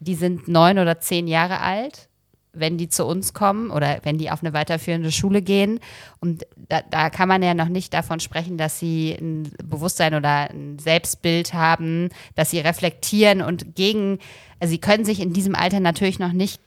[0.00, 2.08] die sind neun oder zehn Jahre alt,
[2.52, 5.80] wenn die zu uns kommen oder wenn die auf eine weiterführende Schule gehen.
[6.20, 10.50] Und da, da kann man ja noch nicht davon sprechen, dass sie ein Bewusstsein oder
[10.50, 14.18] ein Selbstbild haben, dass sie reflektieren und gegen,
[14.64, 16.58] also sie können sich in diesem Alter natürlich noch nicht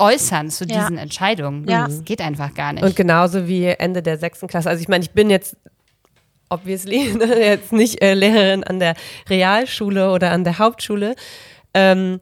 [0.00, 0.80] äußern zu Ja.
[0.80, 1.68] diesen Entscheidungen.
[1.68, 1.86] Ja.
[1.86, 2.82] Das geht einfach gar nicht.
[2.82, 4.68] Und genauso wie Ende der sechsten Klasse.
[4.68, 5.56] Also ich meine, ich bin jetzt
[6.48, 8.94] obviously ne, jetzt nicht äh, Lehrerin an der
[9.30, 11.14] Realschule oder an der Hauptschule.
[11.74, 12.18] Ähm,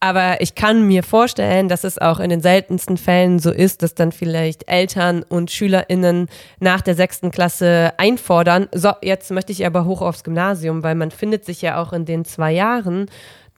[0.00, 3.94] aber ich kann mir vorstellen, dass es auch in den seltensten Fällen so ist, dass
[3.94, 6.28] dann vielleicht Eltern und SchülerInnen
[6.60, 8.68] nach der sechsten Klasse einfordern.
[8.74, 12.04] So, jetzt möchte ich aber hoch aufs Gymnasium, weil man findet sich ja auch in
[12.04, 13.06] den zwei Jahren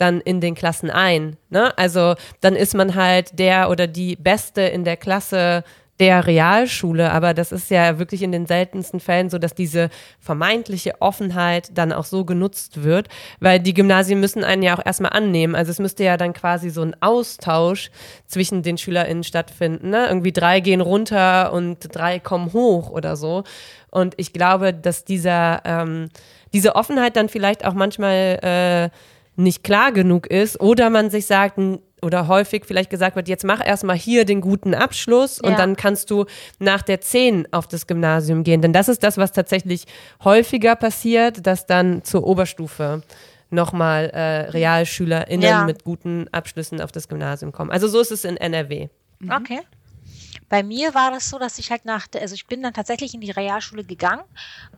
[0.00, 1.36] dann in den Klassen ein.
[1.50, 1.76] Ne?
[1.78, 5.64] Also dann ist man halt der oder die Beste in der Klasse
[6.00, 10.94] der Realschule, aber das ist ja wirklich in den seltensten Fällen so, dass diese vermeintliche
[11.00, 13.08] Offenheit dann auch so genutzt wird,
[13.38, 15.54] weil die Gymnasien müssen einen ja auch erstmal annehmen.
[15.54, 17.90] Also es müsste ja dann quasi so ein Austausch
[18.26, 19.90] zwischen den SchülerInnen stattfinden.
[19.90, 20.06] Ne?
[20.08, 23.44] Irgendwie drei gehen runter und drei kommen hoch oder so.
[23.90, 26.08] Und ich glaube, dass dieser, ähm,
[26.54, 28.38] diese Offenheit dann vielleicht auch manchmal
[28.90, 28.96] äh,
[29.42, 31.58] nicht klar genug ist oder man sich sagt,
[32.02, 35.56] oder häufig vielleicht gesagt wird, jetzt mach erstmal hier den guten Abschluss und Ja.
[35.56, 36.24] dann kannst du
[36.58, 38.62] nach der 10 auf das Gymnasium gehen.
[38.62, 39.84] Denn das ist das, was tatsächlich
[40.24, 43.02] häufiger passiert, dass dann zur Oberstufe
[43.50, 45.64] nochmal äh, RealschülerInnen Ja.
[45.64, 47.70] mit guten Abschlüssen auf das Gymnasium kommen.
[47.70, 48.88] Also so ist es in NRW.
[49.28, 49.60] Okay.
[50.48, 53.14] Bei mir war das so, dass ich halt nach, der, also ich bin dann tatsächlich
[53.14, 54.22] in die Realschule gegangen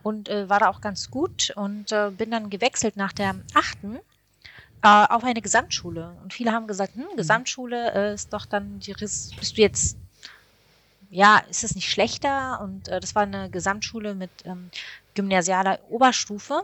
[0.03, 3.97] und äh, war da auch ganz gut und äh, bin dann gewechselt nach der achten
[4.83, 6.15] äh, auf eine Gesamtschule.
[6.21, 9.97] Und viele haben gesagt, hm, Gesamtschule äh, ist doch dann die Riss, bist du jetzt,
[11.09, 12.59] ja, ist es nicht schlechter?
[12.61, 14.69] Und äh, das war eine Gesamtschule mit ähm,
[15.15, 16.63] gymnasialer Oberstufe.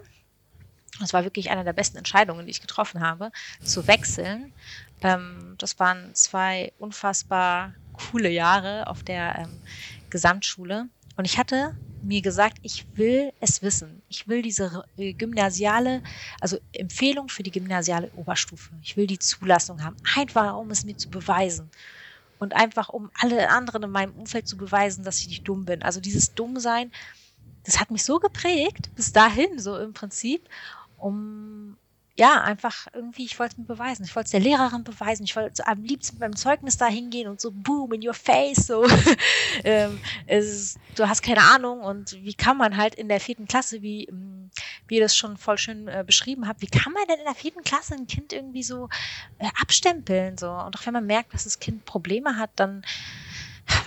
[1.00, 3.32] Das war wirklich eine der besten Entscheidungen, die ich getroffen habe,
[3.64, 4.52] zu wechseln.
[5.02, 9.62] Ähm, das waren zwei unfassbar coole Jahre auf der ähm,
[10.10, 10.90] Gesamtschule.
[11.20, 14.02] Und ich hatte mir gesagt, ich will es wissen.
[14.08, 16.02] Ich will diese äh, gymnasiale,
[16.40, 18.72] also Empfehlung für die gymnasiale Oberstufe.
[18.82, 19.98] Ich will die Zulassung haben.
[20.16, 21.70] Einfach, um es mir zu beweisen.
[22.38, 25.84] Und einfach, um alle anderen in meinem Umfeld zu beweisen, dass ich nicht dumm bin.
[25.84, 26.90] Also dieses Dummsein,
[27.66, 30.48] das hat mich so geprägt, bis dahin, so im Prinzip,
[30.96, 31.76] um
[32.20, 34.04] ja, einfach irgendwie, ich wollte es mir beweisen.
[34.04, 35.24] Ich wollte es der Lehrerin beweisen.
[35.24, 38.68] Ich wollte am liebsten mit meinem Zeugnis da hingehen und so, boom, in your face,
[38.68, 38.86] so.
[39.64, 43.82] ähm, ist, du hast keine Ahnung und wie kann man halt in der vierten Klasse,
[43.82, 44.52] wie, ähm,
[44.90, 47.36] wie ihr das schon voll schön äh, beschrieben habt, wie kann man denn in der
[47.36, 48.90] vierten Klasse ein Kind irgendwie so
[49.38, 50.52] äh, abstempeln, so.
[50.52, 52.84] Und auch wenn man merkt, dass das Kind Probleme hat, dann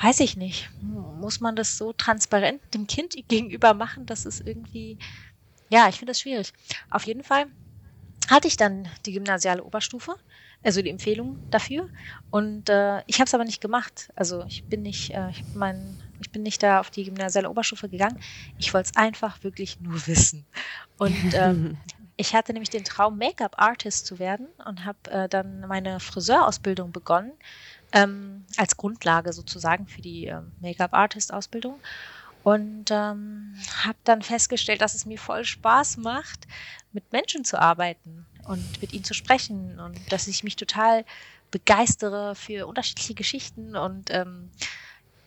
[0.01, 4.97] weiß ich nicht, muss man das so transparent dem Kind gegenüber machen, dass es irgendwie,
[5.68, 6.55] ja, ich finde das schwierig.
[6.88, 7.49] Auf jeden Fall
[8.28, 10.14] hatte ich dann die gymnasiale Oberstufe,
[10.62, 11.88] also die Empfehlung dafür.
[12.30, 14.11] Und äh, ich habe es aber nicht gemacht.
[14.14, 17.88] Also ich bin nicht, äh, ich, mein, ich bin nicht da auf die gymnasiale Oberstufe
[17.88, 18.18] gegangen.
[18.58, 20.46] Ich wollte es einfach wirklich nur wissen.
[20.98, 21.78] Und ähm,
[22.16, 27.32] ich hatte nämlich den Traum, Make-up-Artist zu werden und habe äh, dann meine Friseurausbildung begonnen,
[27.92, 31.80] ähm, als Grundlage sozusagen für die äh, Make-up-Artist-Ausbildung.
[32.44, 36.46] Und ähm, habe dann festgestellt, dass es mir voll Spaß macht,
[36.92, 41.05] mit Menschen zu arbeiten und mit ihnen zu sprechen und dass ich mich total
[41.52, 44.50] begeistere für unterschiedliche Geschichten und ähm,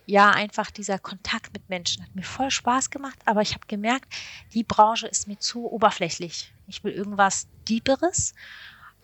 [0.07, 4.13] ja, einfach dieser Kontakt mit Menschen hat mir voll Spaß gemacht, aber ich habe gemerkt,
[4.53, 6.53] die Branche ist mir zu oberflächlich.
[6.67, 8.33] Ich will irgendwas Deeperes,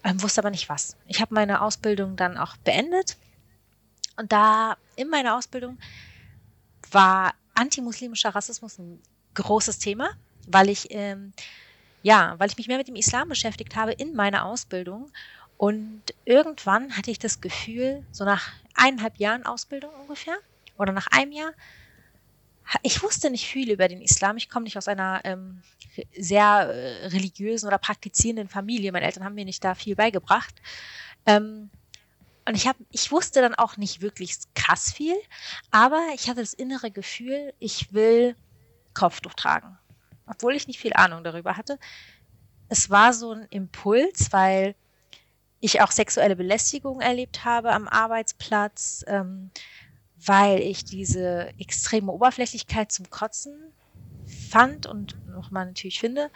[0.03, 0.97] ähm, wusste aber nicht was.
[1.07, 3.17] Ich habe meine Ausbildung dann auch beendet.
[4.17, 5.79] Und da in meiner Ausbildung
[6.91, 9.01] war antimuslimischer Rassismus ein
[9.33, 10.11] großes Thema,
[10.47, 11.33] weil ich ähm,
[12.03, 15.11] ja, weil ich mich mehr mit dem Islam beschäftigt habe in meiner Ausbildung.
[15.57, 20.35] Und irgendwann hatte ich das Gefühl, so nach eineinhalb Jahren Ausbildung ungefähr
[20.77, 21.51] oder nach einem Jahr,
[22.81, 24.37] ich wusste nicht viel über den Islam.
[24.37, 25.61] Ich komme nicht aus einer ähm,
[26.17, 28.91] sehr äh, religiösen oder praktizierenden Familie.
[28.91, 30.55] Meine Eltern haben mir nicht da viel beigebracht.
[31.25, 31.69] Ähm,
[32.47, 35.15] und ich, hab, ich wusste dann auch nicht wirklich krass viel,
[35.69, 38.35] aber ich hatte das innere Gefühl, ich will
[38.93, 39.77] Kopftuch tragen.
[40.27, 41.77] Obwohl ich nicht viel Ahnung darüber hatte.
[42.69, 44.75] Es war so ein Impuls, weil
[45.59, 49.03] ich auch sexuelle Belästigung erlebt habe am Arbeitsplatz.
[49.07, 49.51] Ähm,
[50.25, 53.73] weil ich diese extreme Oberflächlichkeit zum Kotzen
[54.49, 56.29] fand und nochmal natürlich finde,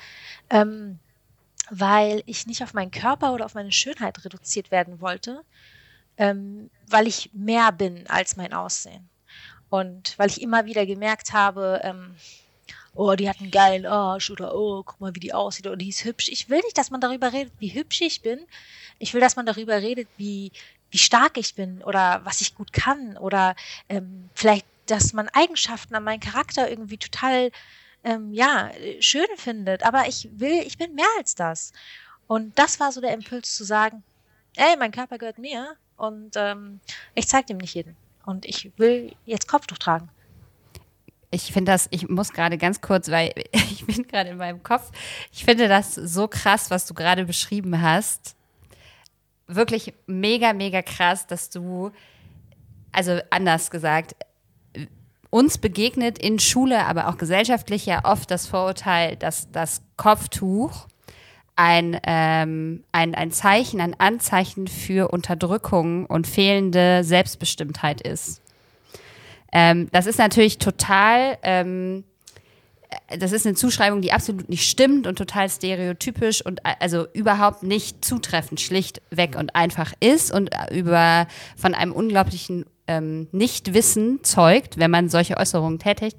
[0.50, 1.00] ähm,
[1.70, 5.44] weil ich nicht auf meinen Körper oder auf meine Schönheit reduziert werden wollte,
[6.18, 9.10] ähm, weil ich mehr bin als mein Aussehen.
[9.70, 12.16] Und weil ich immer wieder gemerkt habe, ähm,
[12.94, 15.90] oh, die hat einen geilen Arsch oder oh, guck mal, wie die aussieht oder die
[15.90, 16.30] ist hübsch.
[16.30, 18.40] Ich will nicht, dass man darüber redet, wie hübsch ich bin.
[19.00, 20.52] Ich will, dass man darüber redet, wie
[20.92, 23.56] wie stark ich bin oder was ich gut kann oder
[23.90, 27.52] ähm, vielleicht, dass man Eigenschaften an meinem Charakter irgendwie total
[28.06, 29.84] ähm, ja schön findet.
[29.84, 31.74] Aber ich will, ich bin mehr als das.
[32.28, 34.04] Und das war so der Impuls zu sagen,
[34.56, 36.80] ey, mein Körper gehört mir und ähm,
[37.14, 37.96] ich zeige dem nicht jeden.
[38.26, 40.10] Und ich will jetzt Kopftuch tragen.
[41.32, 44.92] Ich finde das, ich muss gerade ganz kurz, weil ich bin gerade in meinem Kopf,
[45.32, 48.36] ich finde das so krass, was du gerade beschrieben hast
[49.48, 51.92] wirklich mega, mega krass, dass du,
[52.92, 54.16] also anders gesagt,
[55.30, 60.88] uns begegnet in Schule, aber auch gesellschaftlich ja oft das Vorurteil, dass das Kopftuch
[61.56, 68.42] ein, ähm, ein, ein Zeichen, ein Anzeichen für Unterdrückung und fehlende Selbstbestimmtheit ist.
[69.52, 72.04] Ähm, das ist natürlich total ähm,
[73.20, 77.64] das ist eine Zuschreibung, die absolut nicht stimmt und total stereotypisch und äh, also überhaupt
[77.64, 84.92] nicht zutreffend, schlichtweg und einfach ist und über von einem unglaublichen ähm, Nichtwissen zeugt, wenn
[84.92, 86.18] man solche Äußerungen tätigt.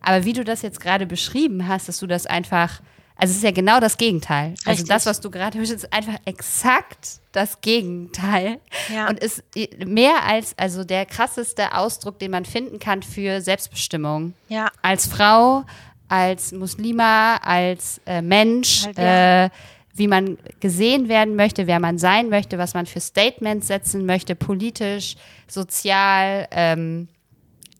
[0.00, 2.80] Aber wie du das jetzt gerade beschrieben hast, dass du das einfach,
[3.18, 4.50] also es ist ja genau das Gegenteil.
[4.50, 4.70] Also Richtig.
[4.70, 8.60] Also das, was du gerade hörst, ist einfach exakt das Gegenteil
[8.92, 9.08] ja.
[9.08, 9.42] und ist
[9.84, 14.34] mehr als also der krasseste Ausdruck, den man finden kann für Selbstbestimmung.
[14.48, 14.70] Ja.
[14.82, 15.64] Als Frau,
[16.08, 19.44] als Muslima, als äh, Mensch, halt, ja.
[19.44, 19.50] äh,
[19.94, 24.36] wie man gesehen werden möchte, wer man sein möchte, was man für Statements setzen möchte,
[24.36, 25.16] politisch,
[25.48, 26.48] sozial.
[26.50, 27.08] Ähm,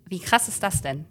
[0.06, 1.04] wie krass ist das denn?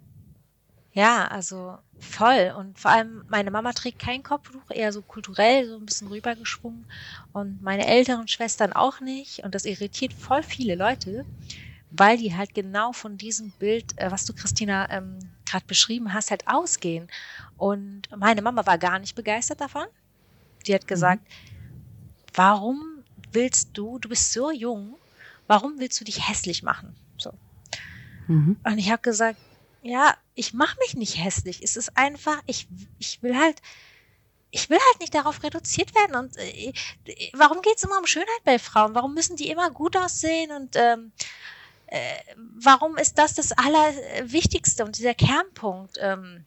[0.92, 2.54] Ja, also voll.
[2.56, 6.86] Und vor allem meine Mama trägt kein Kopftuch, eher so kulturell, so ein bisschen rübergeschwungen.
[7.32, 9.40] Und meine älteren Schwestern auch nicht.
[9.44, 11.24] Und das irritiert voll viele Leute,
[11.90, 16.30] weil die halt genau von diesem Bild, äh, was du, Christina, ähm, gerade beschrieben hast,
[16.30, 17.08] halt ausgehen.
[17.56, 19.86] Und meine Mama war gar nicht begeistert davon.
[20.66, 21.82] Die hat gesagt, mhm.
[22.34, 24.96] warum willst du, du bist so jung,
[25.46, 26.94] warum willst du dich hässlich machen?
[27.16, 27.32] So.
[28.26, 28.56] Mhm.
[28.64, 29.38] Und ich habe gesagt,
[29.88, 31.62] ja, ich mache mich nicht hässlich.
[31.62, 32.68] Es ist einfach, ich,
[32.98, 33.60] ich will halt,
[34.50, 36.16] ich will halt nicht darauf reduziert werden.
[36.16, 36.72] Und äh,
[37.32, 38.94] warum geht es immer um Schönheit bei Frauen?
[38.94, 40.50] Warum müssen die immer gut aussehen?
[40.52, 41.12] Und ähm,
[41.86, 41.98] äh,
[42.36, 45.96] warum ist das das Allerwichtigste und dieser Kernpunkt?
[46.00, 46.44] Ähm,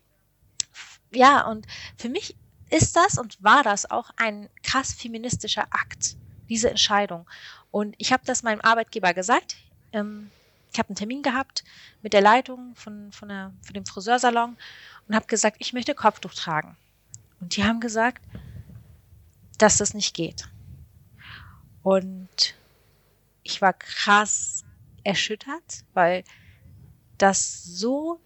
[1.11, 1.65] ja, und
[1.97, 2.35] für mich
[2.69, 6.15] ist das und war das auch ein krass feministischer Akt,
[6.49, 7.27] diese Entscheidung.
[7.71, 9.55] Und ich habe das meinem Arbeitgeber gesagt.
[9.91, 10.29] Ähm,
[10.71, 11.63] ich habe einen Termin gehabt
[12.01, 14.57] mit der Leitung von, von, der, von dem Friseursalon
[15.07, 16.77] und habe gesagt, ich möchte Kopftuch tragen.
[17.39, 18.23] Und die haben gesagt,
[19.57, 20.47] dass das nicht geht.
[21.81, 22.55] Und
[23.43, 24.63] ich war krass
[25.03, 26.23] erschüttert, weil
[27.17, 28.19] das so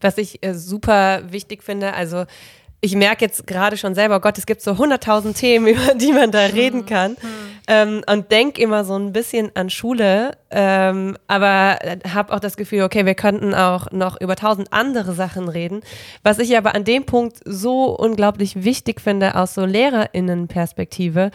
[0.00, 2.26] Was ich äh, super wichtig finde, also
[2.80, 6.30] ich merke jetzt gerade schon selber, Gott, es gibt so hunderttausend Themen, über die man
[6.30, 7.16] da reden kann.
[7.68, 11.78] Ähm, und denk immer so ein bisschen an Schule, ähm, aber
[12.12, 15.82] habe auch das Gefühl, okay, wir könnten auch noch über tausend andere Sachen reden.
[16.24, 21.30] Was ich aber an dem Punkt so unglaublich wichtig finde aus so LehrerInnen-Perspektive,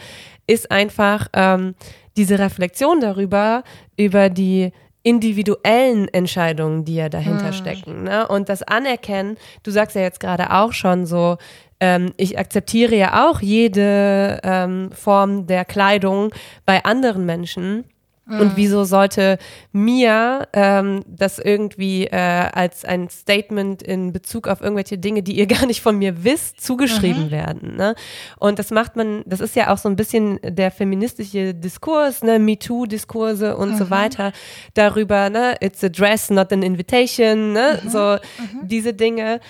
[0.46, 1.74] ist einfach ähm,
[2.16, 3.62] diese Reflexion darüber,
[3.96, 4.72] über die
[5.06, 7.52] individuellen Entscheidungen, die ja dahinter hm.
[7.52, 8.02] stecken.
[8.02, 8.26] Ne?
[8.26, 11.36] Und das Anerkennen, du sagst ja jetzt gerade auch schon so,
[11.78, 16.34] ähm, ich akzeptiere ja auch jede ähm, Form der Kleidung
[16.64, 17.84] bei anderen Menschen.
[18.28, 18.52] Und mhm.
[18.56, 19.38] wieso sollte
[19.70, 25.46] mir ähm, das irgendwie äh, als ein Statement in Bezug auf irgendwelche Dinge, die ihr
[25.46, 27.30] gar nicht von mir wisst, zugeschrieben mhm.
[27.30, 27.76] werden?
[27.76, 27.94] Ne?
[28.38, 32.40] Und das macht man, das ist ja auch so ein bisschen der feministische Diskurs, ne,
[32.40, 33.76] MeToo-Diskurse und mhm.
[33.76, 34.32] so weiter
[34.74, 37.88] darüber, ne, it's a dress, not an invitation, ne, mhm.
[37.88, 38.66] so mhm.
[38.66, 39.40] diese Dinge,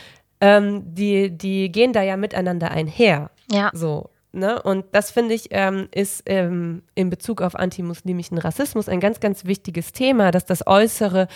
[0.43, 3.31] ähm, die, die gehen da ja miteinander einher.
[3.51, 3.70] Ja.
[3.72, 4.11] So.
[4.37, 4.61] Ne?
[4.62, 9.47] Und das finde ich ähm, ist ähm, in Bezug auf antimuslimischen Rassismus ein ganz, ganz
[9.47, 11.26] wichtiges Thema, dass das äußere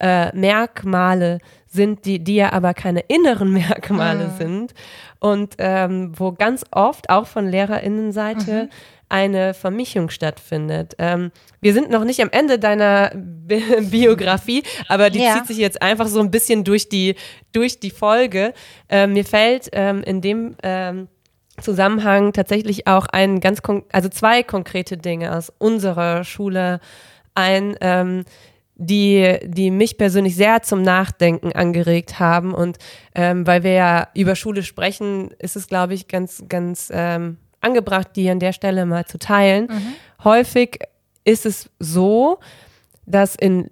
[0.00, 4.36] äh, Merkmale sind, die, die ja aber keine inneren Merkmale mhm.
[4.38, 4.74] sind.
[5.20, 8.70] Und ähm, wo ganz oft auch von LehrerInnenseite mhm.
[9.10, 10.94] eine Vermischung stattfindet.
[10.98, 15.34] Ähm, wir sind noch nicht am Ende deiner Bi Biografie, aber die ja.
[15.34, 17.16] zieht sich jetzt einfach so ein bisschen durch die,
[17.52, 18.54] durch die Folge.
[18.88, 21.08] Ähm, mir fällt ähm, in dem ähm,
[21.60, 23.60] Zusammenhang tatsächlich auch ein ganz,
[23.92, 26.80] also zwei konkrete Dinge aus unserer Schule
[27.34, 28.24] ein, ähm,
[28.74, 32.52] die, die mich persönlich sehr zum Nachdenken angeregt haben.
[32.52, 32.78] Und
[33.14, 38.08] ähm, weil wir ja über Schule sprechen, ist es, glaube ich, ganz, ganz ähm, angebracht,
[38.16, 39.68] die an der Stelle mal zu teilen.
[39.70, 40.24] Mhm.
[40.24, 40.80] Häufig
[41.24, 42.38] ist es so,
[43.06, 43.70] dass in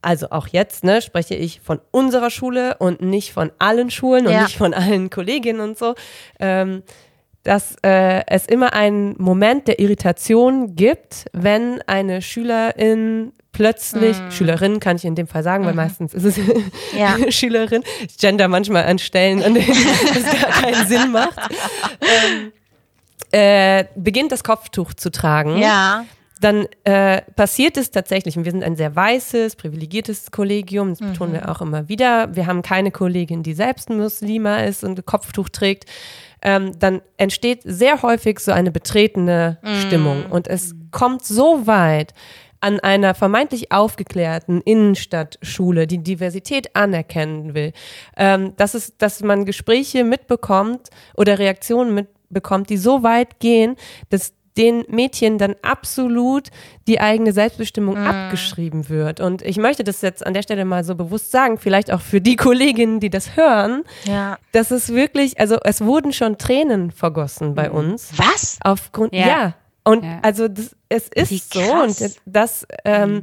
[0.00, 4.32] also auch jetzt, ne, spreche ich von unserer Schule und nicht von allen Schulen und
[4.32, 4.44] ja.
[4.44, 5.94] nicht von allen Kolleginnen und so.
[6.38, 6.82] Ähm,
[7.48, 14.30] dass äh, es immer einen Moment der Irritation gibt, wenn eine Schülerin plötzlich, mm.
[14.30, 15.78] Schülerin kann ich in dem Fall sagen, weil mhm.
[15.78, 16.38] meistens ist es
[16.94, 17.16] ja.
[17.30, 19.66] Schülerin, ich gender manchmal an Stellen, an denen
[20.14, 21.38] das gar keinen Sinn macht,
[22.02, 22.52] ähm,
[23.30, 25.56] äh, beginnt das Kopftuch zu tragen.
[25.56, 26.04] Ja
[26.40, 31.32] dann äh, passiert es tatsächlich, und wir sind ein sehr weißes, privilegiertes Kollegium, das betonen
[31.32, 31.36] mhm.
[31.36, 32.32] wir auch immer wieder.
[32.36, 35.86] Wir haben keine Kollegin, die selbst Muslima ist und ein Kopftuch trägt
[36.42, 39.74] ähm, dann entsteht sehr häufig so eine betretene mm.
[39.86, 40.26] Stimmung.
[40.26, 42.14] Und es kommt so weit
[42.60, 47.72] an einer vermeintlich aufgeklärten Innenstadtschule, die Diversität anerkennen will,
[48.16, 53.76] ähm, dass, es, dass man Gespräche mitbekommt oder Reaktionen mitbekommt, die so weit gehen,
[54.10, 56.48] dass den Mädchen dann absolut
[56.88, 58.06] die eigene Selbstbestimmung mm.
[58.06, 59.20] abgeschrieben wird.
[59.20, 62.20] Und ich möchte das jetzt an der Stelle mal so bewusst sagen, vielleicht auch für
[62.20, 64.36] die Kolleginnen, die das hören, ja.
[64.52, 67.76] dass es wirklich, also es wurden schon Tränen vergossen bei mhm.
[67.76, 68.10] uns.
[68.16, 68.58] Was?
[68.62, 69.26] Aufgrund, ja.
[69.26, 69.54] ja.
[69.84, 70.18] Und ja.
[70.22, 71.96] also das, es ist so, und
[72.26, 73.22] dass ähm, mhm.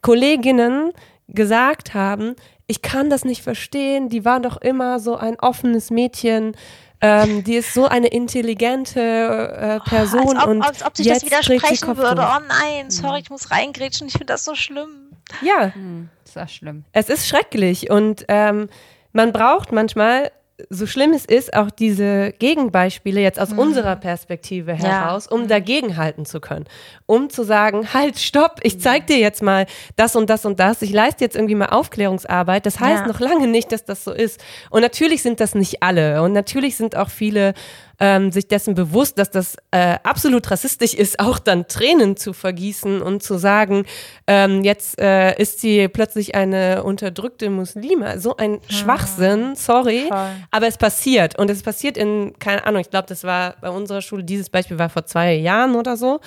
[0.00, 0.92] Kolleginnen
[1.28, 2.36] gesagt haben,
[2.68, 6.56] ich kann das nicht verstehen, die waren doch immer so ein offenes Mädchen
[7.00, 10.36] ähm, die ist so eine intelligente äh, Person.
[10.36, 12.22] als ob, und als ob sich das widersprechen würde.
[12.22, 15.12] Oh nein, sorry, ich muss reingrätschen, ich finde das so schlimm.
[15.42, 15.74] Ja.
[15.74, 16.84] Hm, ist das schlimm.
[16.92, 18.68] Es ist schrecklich und ähm,
[19.12, 20.30] man braucht manchmal
[20.70, 23.58] so schlimm es ist, auch diese Gegenbeispiele jetzt aus mhm.
[23.58, 25.36] unserer Perspektive heraus, ja.
[25.36, 25.48] um mhm.
[25.48, 26.64] dagegenhalten zu können.
[27.04, 28.80] Um zu sagen, halt, stopp, ich mhm.
[28.80, 30.80] zeig dir jetzt mal das und das und das.
[30.80, 32.64] Ich leiste jetzt irgendwie mal Aufklärungsarbeit.
[32.64, 33.08] Das heißt ja.
[33.08, 34.42] noch lange nicht, dass das so ist.
[34.70, 36.22] Und natürlich sind das nicht alle.
[36.22, 37.52] Und natürlich sind auch viele
[37.98, 43.02] ähm, sich dessen bewusst, dass das äh, absolut rassistisch ist, auch dann Tränen zu vergießen
[43.02, 43.84] und zu sagen,
[44.26, 48.20] ähm, jetzt äh, ist sie plötzlich eine unterdrückte Muslime.
[48.20, 50.28] So ein ah, Schwachsinn, sorry, voll.
[50.50, 54.02] aber es passiert und es passiert in, keine Ahnung, ich glaube, das war bei unserer
[54.02, 56.20] Schule, dieses Beispiel war vor zwei Jahren oder so,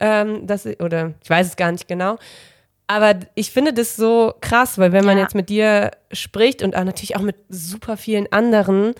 [0.00, 2.18] ähm, das, oder ich weiß es gar nicht genau.
[2.88, 5.22] Aber ich finde das so krass, weil wenn man ja.
[5.22, 8.94] jetzt mit dir spricht und auch natürlich auch mit super vielen anderen,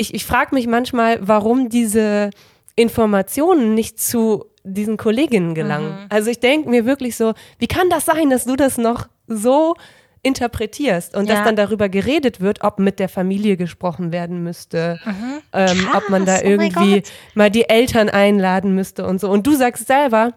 [0.00, 2.30] ich, ich frage mich manchmal, warum diese
[2.74, 5.90] Informationen nicht zu diesen Kolleginnen gelangen.
[5.90, 6.06] Mhm.
[6.08, 9.74] Also ich denke mir wirklich so, wie kann das sein, dass du das noch so
[10.22, 11.34] interpretierst und ja.
[11.34, 15.42] dass dann darüber geredet wird, ob mit der Familie gesprochen werden müsste, mhm.
[15.52, 17.02] ähm, ob man da oh irgendwie
[17.34, 19.30] mal die Eltern einladen müsste und so.
[19.30, 20.32] Und du sagst selber,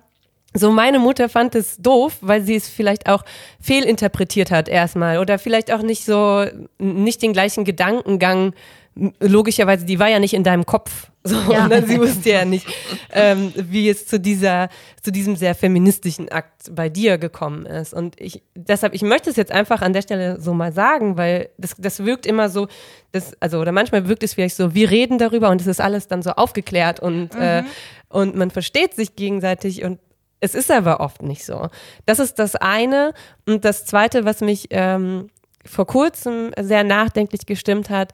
[0.55, 3.24] so, meine Mutter fand es doof, weil sie es vielleicht auch
[3.59, 6.45] fehlinterpretiert hat erstmal oder vielleicht auch nicht so,
[6.78, 8.53] nicht den gleichen Gedankengang
[8.95, 11.09] logischerweise, die war ja nicht in deinem Kopf.
[11.25, 11.69] So, ja.
[11.69, 11.87] ne?
[11.87, 12.67] Sie wusste ja nicht,
[13.13, 14.67] ähm, wie es zu dieser,
[15.01, 17.93] zu diesem sehr feministischen Akt bei dir gekommen ist.
[17.93, 21.47] Und ich, deshalb, ich möchte es jetzt einfach an der Stelle so mal sagen, weil
[21.57, 22.67] das, das wirkt immer so,
[23.13, 26.09] das, also, oder manchmal wirkt es vielleicht so, wir reden darüber und es ist alles
[26.09, 27.41] dann so aufgeklärt und, mhm.
[27.41, 27.63] äh,
[28.09, 29.99] und man versteht sich gegenseitig und
[30.41, 31.69] es ist aber oft nicht so.
[32.05, 33.13] Das ist das eine.
[33.47, 35.29] Und das zweite, was mich ähm,
[35.65, 38.11] vor kurzem sehr nachdenklich gestimmt hat,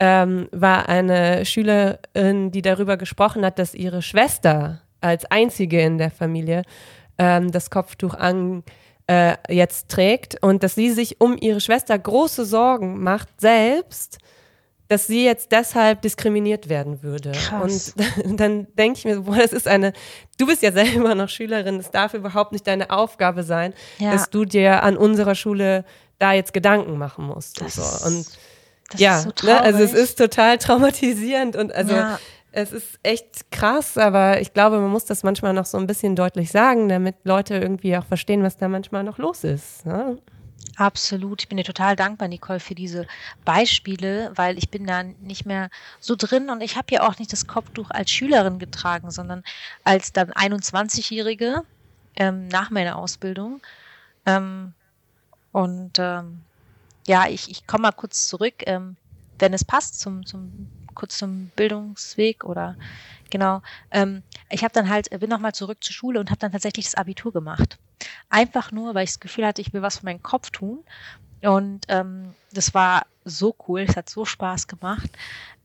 [0.00, 6.10] ähm, war eine Schülerin, die darüber gesprochen hat, dass ihre Schwester als einzige in der
[6.10, 6.62] Familie
[7.18, 8.64] ähm, das Kopftuch an
[9.06, 14.18] äh, jetzt trägt und dass sie sich um ihre Schwester große Sorgen macht selbst,
[14.88, 17.32] dass sie jetzt deshalb diskriminiert werden würde.
[17.32, 17.94] Krass.
[18.24, 19.92] Und dann denke ich mir, boah, das ist eine,
[20.38, 24.12] du bist ja selber noch Schülerin, es darf überhaupt nicht deine Aufgabe sein, ja.
[24.12, 25.84] dass du dir an unserer Schule
[26.18, 27.60] da jetzt Gedanken machen musst.
[27.60, 28.06] Das und so.
[28.06, 28.26] Und
[28.90, 32.18] das ja, so ne, also es ist total traumatisierend und also ja.
[32.52, 36.16] es ist echt krass, aber ich glaube, man muss das manchmal noch so ein bisschen
[36.16, 39.86] deutlich sagen, damit Leute irgendwie auch verstehen, was da manchmal noch los ist.
[39.86, 40.18] Ne?
[40.76, 41.42] Absolut.
[41.42, 43.06] Ich bin dir total dankbar, Nicole, für diese
[43.44, 45.68] Beispiele, weil ich bin da nicht mehr
[45.98, 49.44] so drin und ich habe ja auch nicht das Kopftuch als Schülerin getragen, sondern
[49.84, 51.64] als dann 21-Jährige
[52.16, 53.60] ähm, nach meiner Ausbildung.
[54.26, 54.72] Ähm,
[55.52, 56.42] und ähm,
[57.10, 58.96] ja, ich, ich komme mal kurz zurück, ähm,
[59.40, 62.76] wenn es passt, zum, zum, kurz zum Bildungsweg oder
[63.30, 63.62] genau.
[63.90, 66.94] Ähm, ich habe dann halt, bin nochmal zurück zur Schule und habe dann tatsächlich das
[66.94, 67.78] Abitur gemacht.
[68.28, 70.84] Einfach nur, weil ich das Gefühl hatte, ich will was für meinen Kopf tun.
[71.42, 75.10] Und ähm, das war so cool, es hat so Spaß gemacht.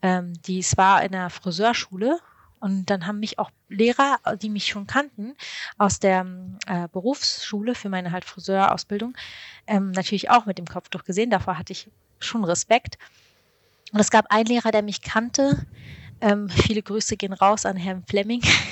[0.02, 2.18] Ähm, die, es war in der Friseurschule
[2.60, 5.36] und dann haben mich auch Lehrer, die mich schon kannten,
[5.78, 6.26] aus der
[6.68, 9.16] äh, Berufsschule für meine halt Friseurausbildung,
[9.68, 11.30] ähm, natürlich auch mit dem Kopftuch gesehen.
[11.30, 11.90] Davor hatte ich
[12.20, 12.98] schon Respekt.
[13.92, 15.66] Und es gab einen Lehrer, der mich kannte.
[16.22, 18.42] Ähm, viele Grüße gehen raus an Herrn Fleming.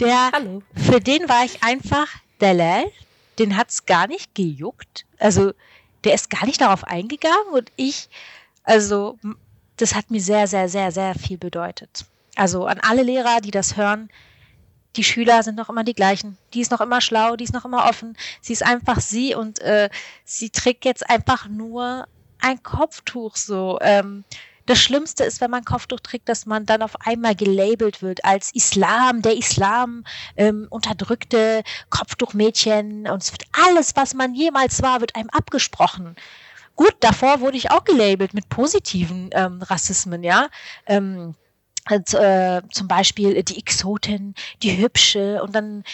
[0.00, 0.62] der, Hallo.
[0.74, 2.08] für den war ich einfach
[2.40, 2.84] der Lel.
[3.38, 5.04] Den hat es gar nicht gejuckt.
[5.18, 5.52] Also,
[6.04, 8.08] der ist gar nicht darauf eingegangen und ich,
[8.62, 9.18] also
[9.76, 12.06] das hat mir sehr, sehr, sehr, sehr viel bedeutet.
[12.36, 14.08] Also an alle Lehrer, die das hören,
[14.96, 16.38] die Schüler sind noch immer die gleichen.
[16.52, 18.16] Die ist noch immer schlau, die ist noch immer offen.
[18.40, 19.90] Sie ist einfach sie und äh,
[20.24, 22.06] sie trägt jetzt einfach nur
[22.40, 23.78] ein Kopftuch so.
[23.80, 24.24] Ähm,
[24.66, 28.50] das Schlimmste ist, wenn man Kopftuch trägt, dass man dann auf einmal gelabelt wird als
[28.54, 30.04] Islam, der Islam,
[30.36, 36.16] ähm, unterdrückte Kopftuchmädchen und es wird alles, was man jemals war, wird einem abgesprochen.
[36.76, 40.48] Gut, davor wurde ich auch gelabelt mit positiven ähm, Rassismen, ja.
[40.86, 41.34] Ähm,
[41.90, 45.84] äh, zum Beispiel die Exotin, die Hübsche und dann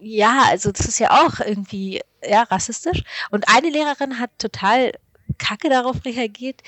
[0.00, 3.02] ja, also das ist ja auch irgendwie ja rassistisch.
[3.30, 4.92] Und eine Lehrerin hat total
[5.38, 6.62] kacke darauf reagiert.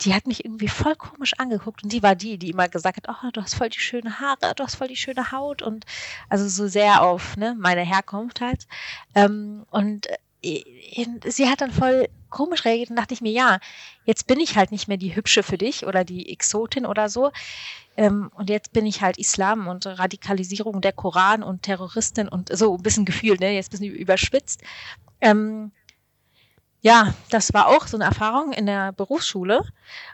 [0.00, 3.08] Die hat mich irgendwie voll komisch angeguckt und die war die, die immer gesagt hat,
[3.24, 5.84] oh, du hast voll die schöne Haare, du hast voll die schöne Haut und
[6.28, 8.66] also so sehr auf ne, meine Herkunft halt.
[9.14, 10.08] Ähm, und
[10.42, 10.64] äh,
[11.26, 13.60] sie hat dann voll komisch reagiert und dachte ich mir, ja,
[14.04, 17.30] jetzt bin ich halt nicht mehr die Hübsche für dich oder die Exotin oder so.
[17.96, 22.74] Ähm, und jetzt bin ich halt Islam und Radikalisierung der Koran und Terroristin und so
[22.76, 24.62] ein bisschen gefühlt, ne, jetzt ein bisschen überspitzt.
[25.20, 25.70] Ähm,
[26.80, 29.62] ja, das war auch so eine Erfahrung in der Berufsschule.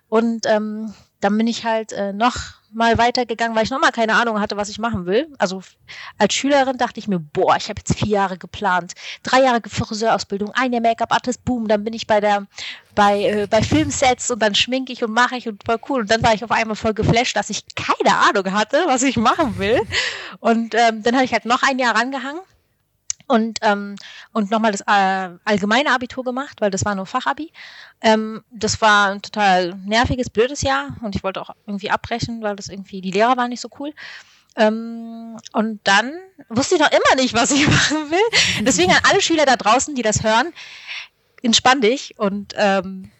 [0.09, 2.37] Und ähm, dann bin ich halt äh, noch
[2.71, 5.27] mal weitergegangen, weil ich noch mal keine Ahnung hatte, was ich machen will.
[5.39, 5.63] Also
[6.19, 8.93] als Schülerin dachte ich mir, boah, ich habe jetzt vier Jahre geplant,
[9.23, 12.47] drei Jahre Friseurausbildung, ein Jahr Make-up-Artist, boom, dann bin ich bei der
[12.95, 16.01] bei äh, bei Filmsets und dann schminke ich und mache ich und voll cool.
[16.03, 19.17] Und dann war ich auf einmal voll geflasht, dass ich keine Ahnung hatte, was ich
[19.17, 19.81] machen will.
[20.41, 22.41] Und ähm, dann habe ich halt noch ein Jahr rangehangen
[23.29, 23.95] und, ähm,
[24.33, 27.53] und nochmal das äh, allgemeine Abitur gemacht, weil das war nur Fachabi.
[28.01, 32.57] Ähm, das war ein total nerviges, blödes Jahr und ich wollte auch irgendwie abbrechen, weil
[32.57, 33.93] das irgendwie, die Lehrer waren nicht so cool.
[34.57, 36.13] Ähm, und dann
[36.49, 38.65] wusste ich noch immer nicht, was ich machen will.
[38.65, 40.53] Deswegen an alle Schüler da draußen, die das hören,
[41.43, 43.11] entspann dich und ähm,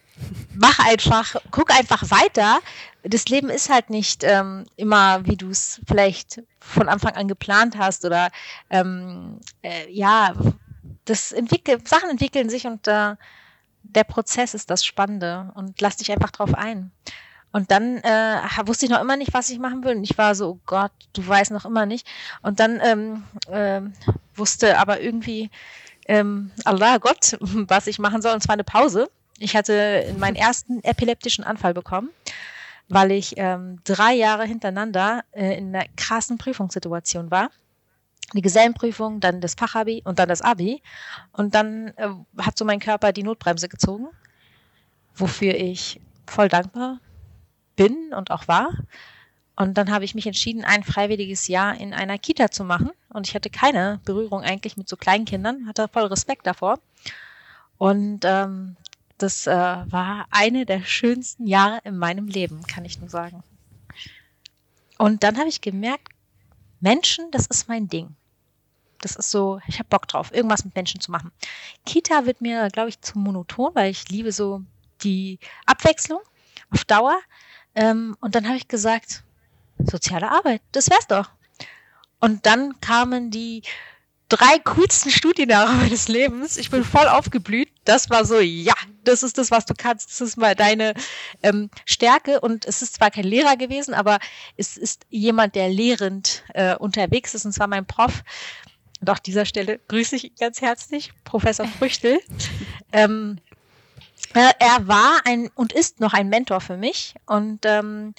[0.55, 2.61] mach einfach, guck einfach weiter.
[3.03, 7.79] Das Leben ist halt nicht ähm, immer, wie du es vielleicht von Anfang an geplant
[7.79, 8.31] hast oder
[8.71, 10.35] ähm, äh, ja,
[11.05, 13.15] das entwickelt, Sachen entwickeln sich und äh,
[13.83, 16.91] der Prozess ist das Spannende und lass dich einfach drauf ein.
[17.51, 19.97] Und dann äh, wusste ich noch immer nicht, was ich machen will.
[19.97, 22.07] Und ich war so, oh Gott, du weißt noch immer nicht.
[22.43, 23.81] Und dann ähm, äh,
[24.37, 25.51] wusste aber irgendwie
[26.07, 28.35] ähm, Allah Gott, was ich machen soll.
[28.35, 29.09] Und zwar eine Pause.
[29.39, 32.11] Ich hatte meinen ersten epileptischen Anfall bekommen,
[32.89, 37.51] weil ich ähm, drei Jahre hintereinander äh, in einer krassen Prüfungssituation war.
[38.35, 40.83] Die Gesellenprüfung, dann das Fachabi und dann das Abi.
[41.33, 42.09] Und dann äh,
[42.39, 44.09] hat so mein Körper die Notbremse gezogen,
[45.15, 47.01] wofür ich voll dankbar
[47.77, 48.73] bin und auch war.
[49.57, 52.91] Und dann habe ich mich entschieden, ein freiwilliges Jahr in einer Kita zu machen.
[53.09, 56.79] Und ich hatte keine Berührung eigentlich mit so Kleinkindern, hatte voll Respekt davor.
[57.77, 58.77] Und ähm,
[59.19, 63.43] das äh, war eine der schönsten Jahre in meinem Leben, kann ich nur sagen.
[64.97, 66.09] Und dann habe ich gemerkt,
[66.81, 68.15] Menschen, das ist mein Ding.
[69.01, 71.31] Das ist so, ich habe Bock drauf, irgendwas mit Menschen zu machen.
[71.87, 74.63] Kita wird mir, glaube ich, zu monoton, weil ich liebe so
[75.03, 76.21] die Abwechslung
[76.71, 77.19] auf Dauer.
[77.75, 79.23] Ähm, und dann habe ich gesagt,
[79.79, 81.31] soziale Arbeit, das wär's doch.
[82.21, 83.63] Und dann kamen die
[84.29, 86.57] drei coolsten Studienjahre meines Lebens.
[86.57, 87.71] Ich bin voll aufgeblüht.
[87.85, 88.75] Das war so, ja,
[89.09, 90.11] das ist das, was du kannst.
[90.11, 90.95] Das ist mal deine
[91.43, 92.41] ähm, Stärke.
[92.41, 94.19] Und es ist zwar kein Lehrer gewesen, aber
[94.57, 97.45] es ist jemand, der lehrend äh, unterwegs ist.
[97.45, 98.23] Und zwar mein Prof.
[99.01, 102.21] Und auch dieser Stelle grüße ich ihn ganz herzlich, Professor Früchtel.
[102.93, 103.39] ähm,
[104.35, 107.15] äh, er war ein und ist noch ein Mentor für mich.
[107.27, 108.15] Und ähm,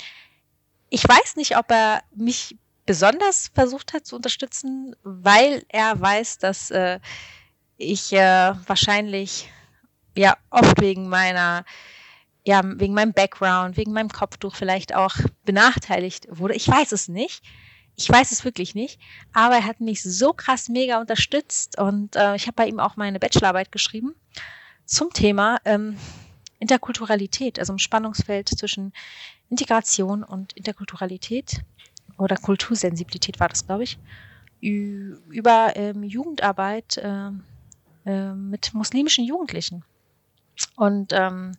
[0.89, 6.71] ich weiß nicht, ob er mich besonders versucht hat zu unterstützen, weil er weiß, dass
[6.71, 6.99] äh,
[7.77, 9.49] ich äh, wahrscheinlich
[10.17, 11.65] ja oft wegen meiner
[12.45, 16.55] ja wegen meinem Background, wegen meinem Kopftuch vielleicht auch benachteiligt wurde.
[16.55, 17.43] Ich weiß es nicht.
[17.95, 18.97] Ich weiß es wirklich nicht,
[19.33, 22.95] aber er hat mich so krass mega unterstützt und äh, ich habe bei ihm auch
[22.95, 24.15] meine Bachelorarbeit geschrieben
[24.85, 25.97] zum Thema ähm,
[26.59, 28.93] Interkulturalität, also im Spannungsfeld zwischen
[29.49, 31.61] Integration und Interkulturalität
[32.17, 33.97] oder Kultursensibilität war das, glaube ich,
[34.61, 37.31] über ähm, Jugendarbeit äh,
[38.05, 39.83] äh, mit muslimischen Jugendlichen.
[40.75, 41.53] Und ähm,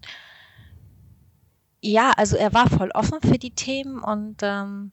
[1.80, 4.90] ja, also er war voll offen für die Themen und ähm,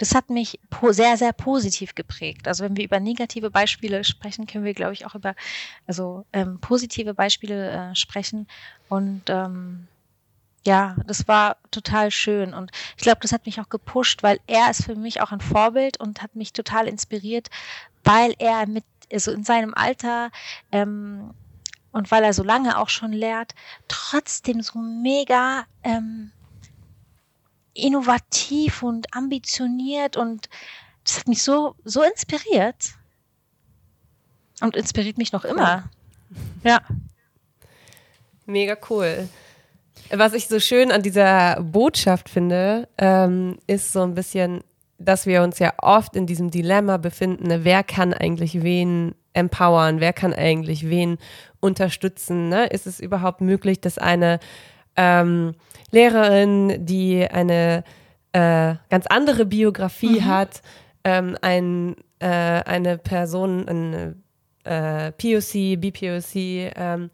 [0.00, 0.58] das hat mich
[0.88, 2.48] sehr, sehr positiv geprägt.
[2.48, 5.34] Also wenn wir über negative Beispiele sprechen, können wir, glaube ich, auch über
[5.86, 8.48] also ähm, positive Beispiele äh, sprechen.
[8.88, 9.88] Und ähm,
[10.64, 12.54] ja, das war total schön.
[12.54, 15.40] Und ich glaube, das hat mich auch gepusht, weil er ist für mich auch ein
[15.42, 17.50] Vorbild und hat mich total inspiriert,
[18.02, 20.30] weil er mit, also in seinem Alter
[20.72, 21.34] ähm,
[21.92, 23.54] und weil er so lange auch schon lehrt,
[23.88, 26.32] trotzdem so mega ähm,
[27.74, 30.48] innovativ und ambitioniert und
[31.04, 32.94] das hat mich so, so inspiriert.
[34.60, 35.84] Und inspiriert mich noch immer.
[36.62, 36.80] Ja.
[38.44, 39.28] Mega cool.
[40.10, 44.62] Was ich so schön an dieser Botschaft finde, ähm, ist so ein bisschen,
[44.98, 47.64] dass wir uns ja oft in diesem Dilemma befinden, ne?
[47.64, 51.18] wer kann eigentlich wen empowern, wer kann eigentlich wen
[51.60, 52.48] unterstützen.
[52.48, 52.66] Ne?
[52.66, 54.40] Ist es überhaupt möglich, dass eine
[54.96, 55.54] ähm,
[55.90, 57.84] Lehrerin, die eine
[58.32, 60.26] äh, ganz andere Biografie mhm.
[60.26, 60.62] hat,
[61.04, 64.16] ähm, ein, äh, eine Person, eine
[64.64, 67.10] äh, POC, BPOC, ähm,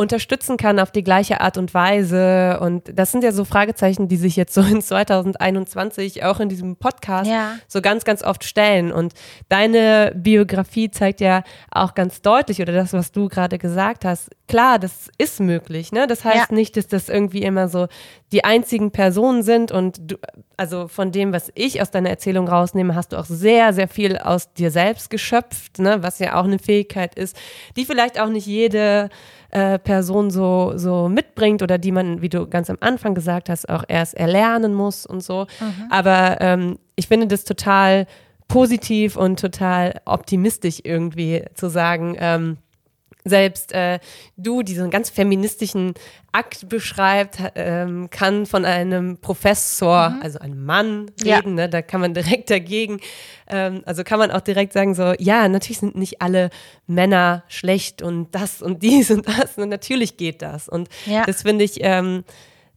[0.00, 2.58] unterstützen kann auf die gleiche Art und Weise.
[2.60, 6.76] Und das sind ja so Fragezeichen, die sich jetzt so in 2021 auch in diesem
[6.76, 7.56] Podcast ja.
[7.68, 8.92] so ganz, ganz oft stellen.
[8.92, 9.12] Und
[9.50, 14.78] deine Biografie zeigt ja auch ganz deutlich, oder das, was du gerade gesagt hast, klar,
[14.78, 15.92] das ist möglich.
[15.92, 16.06] Ne?
[16.06, 16.56] Das heißt ja.
[16.56, 17.86] nicht, dass das irgendwie immer so
[18.32, 20.16] die einzigen Personen sind und du,
[20.56, 24.16] also von dem, was ich aus deiner Erzählung rausnehme, hast du auch sehr, sehr viel
[24.16, 26.02] aus dir selbst geschöpft, ne?
[26.02, 27.36] was ja auch eine Fähigkeit ist,
[27.76, 29.10] die vielleicht auch nicht jede
[29.50, 33.68] äh, Person so, so mitbringt oder die man, wie du ganz am Anfang gesagt hast,
[33.68, 35.46] auch erst erlernen muss und so.
[35.60, 35.86] Mhm.
[35.90, 38.06] Aber ähm, ich finde das total
[38.48, 42.58] positiv und total optimistisch irgendwie zu sagen, ähm,
[43.24, 43.98] selbst äh,
[44.36, 45.94] du diesen ganz feministischen
[46.32, 50.22] Akt beschreibt, ähm, kann von einem Professor, mhm.
[50.22, 51.64] also einem Mann reden, ja.
[51.64, 51.68] ne?
[51.68, 53.00] da kann man direkt dagegen,
[53.48, 56.50] ähm, also kann man auch direkt sagen so, ja, natürlich sind nicht alle
[56.86, 61.24] Männer schlecht und das und dies und das und natürlich geht das und ja.
[61.24, 62.24] das finde ich ähm,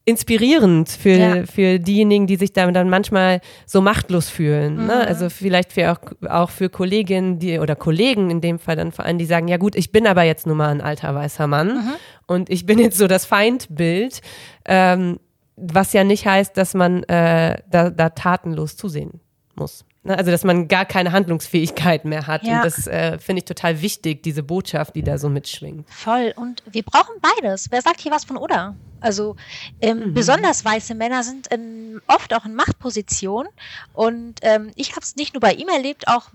[0.06, 1.46] inspirierend für, ja.
[1.46, 4.76] für diejenigen, die sich dann, dann manchmal so machtlos fühlen.
[4.76, 4.82] Ne?
[4.82, 4.88] Mhm.
[4.88, 5.08] Ne?
[5.08, 6.00] Also vielleicht für auch,
[6.30, 9.58] auch für Kolleginnen die, oder Kollegen in dem Fall dann vor allem, die sagen, ja
[9.58, 11.94] gut, ich bin aber jetzt nun mal ein alter weißer Mann mhm.
[12.28, 14.22] und ich bin jetzt so das Feindbild,
[14.66, 15.20] ähm,
[15.56, 19.22] was ja nicht heißt, dass man äh, da, da tatenlos zusehen
[19.56, 19.86] muss.
[20.04, 20.18] Ne?
[20.18, 22.44] Also dass man gar keine Handlungsfähigkeit mehr hat.
[22.44, 22.58] Ja.
[22.58, 25.90] Und das äh, finde ich total wichtig, diese Botschaft, die da so mitschwingt.
[25.90, 26.34] Voll.
[26.36, 27.72] Und wir brauchen beides.
[27.72, 28.76] Wer sagt hier was von oder?
[29.00, 29.36] Also
[29.82, 30.14] ähm, mhm.
[30.14, 33.48] besonders weiße Männer sind in, oft auch in Machtposition.
[33.94, 36.30] Und ähm, ich habe es nicht nur bei ihm erlebt, auch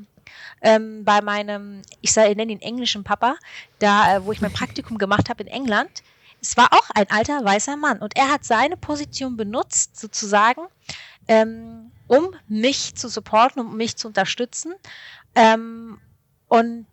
[0.61, 3.37] ähm, bei meinem, ich sage, nenne ihn englischen Papa,
[3.79, 6.03] da, äh, wo ich mein Praktikum gemacht habe in England.
[6.41, 10.62] Es war auch ein alter weißer Mann und er hat seine Position benutzt, sozusagen,
[11.27, 14.74] ähm, um mich zu supporten, um mich zu unterstützen.
[15.34, 16.00] Ähm,
[16.48, 16.86] und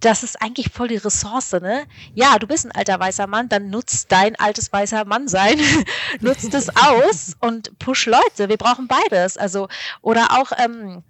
[0.00, 1.86] das ist eigentlich voll die Ressource, ne?
[2.14, 5.58] Ja, du bist ein alter weißer Mann, dann nutzt dein altes weißer Mann sein,
[6.20, 8.48] nutzt es aus und push Leute.
[8.48, 9.36] Wir brauchen beides.
[9.36, 9.68] Also,
[10.00, 11.02] oder auch, ähm,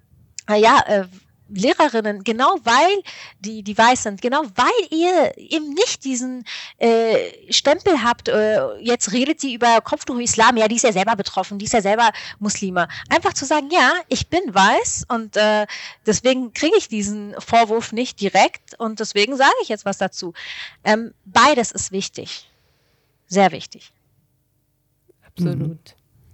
[0.48, 1.04] ja, äh,
[1.48, 3.02] Lehrerinnen, genau weil
[3.40, 6.44] die, die weiß sind, genau weil ihr eben nicht diesen
[6.78, 11.16] äh, Stempel habt, äh, jetzt redet sie über Kopftuch Islam, ja, die ist ja selber
[11.16, 12.88] betroffen, die ist ja selber Muslime.
[13.08, 15.66] Einfach zu sagen, ja, ich bin weiß und äh,
[16.06, 20.34] deswegen kriege ich diesen Vorwurf nicht direkt und deswegen sage ich jetzt was dazu.
[20.84, 22.50] Ähm, beides ist wichtig.
[23.26, 23.92] Sehr wichtig.
[25.24, 25.60] Absolut.
[25.60, 25.78] Mhm.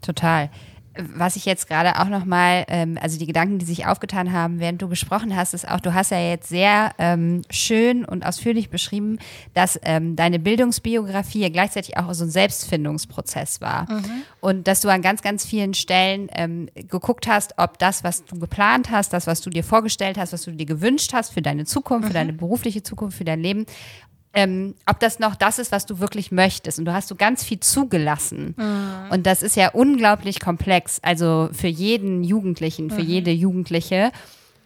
[0.00, 0.50] Total
[0.96, 4.80] was ich jetzt gerade auch nochmal, ähm, also die Gedanken, die sich aufgetan haben, während
[4.80, 9.18] du gesprochen hast, ist auch, du hast ja jetzt sehr ähm, schön und ausführlich beschrieben,
[9.54, 13.90] dass ähm, deine Bildungsbiografie ja gleichzeitig auch so ein Selbstfindungsprozess war.
[13.90, 14.22] Mhm.
[14.40, 18.38] Und dass du an ganz, ganz vielen Stellen ähm, geguckt hast, ob das, was du
[18.38, 21.64] geplant hast, das, was du dir vorgestellt hast, was du dir gewünscht hast für deine
[21.64, 22.08] Zukunft, mhm.
[22.08, 23.66] für deine berufliche Zukunft, für dein Leben,
[24.34, 26.78] ähm, ob das noch das ist, was du wirklich möchtest.
[26.78, 28.54] Und du hast so ganz viel zugelassen.
[28.56, 29.10] Mhm.
[29.10, 30.98] Und das ist ja unglaublich komplex.
[31.02, 33.08] Also für jeden Jugendlichen, für mhm.
[33.08, 34.10] jede Jugendliche.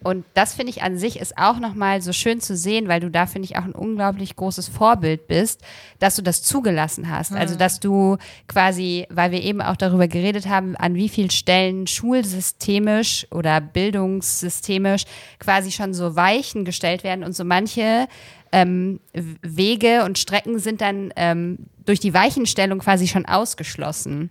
[0.01, 3.11] Und das finde ich an sich ist auch nochmal so schön zu sehen, weil du
[3.11, 5.61] da, finde ich, auch ein unglaublich großes Vorbild bist,
[5.99, 7.33] dass du das zugelassen hast.
[7.33, 7.49] Also, mhm.
[7.49, 8.17] Also, dass du
[8.47, 15.03] quasi, weil wir eben auch darüber geredet haben, an wie vielen Stellen schulsystemisch oder bildungssystemisch
[15.39, 18.07] quasi schon so Weichen gestellt werden und so manche
[18.51, 18.99] ähm,
[19.41, 24.29] Wege und Strecken sind dann ähm, durch die Weichenstellung quasi schon ausgeschlossen.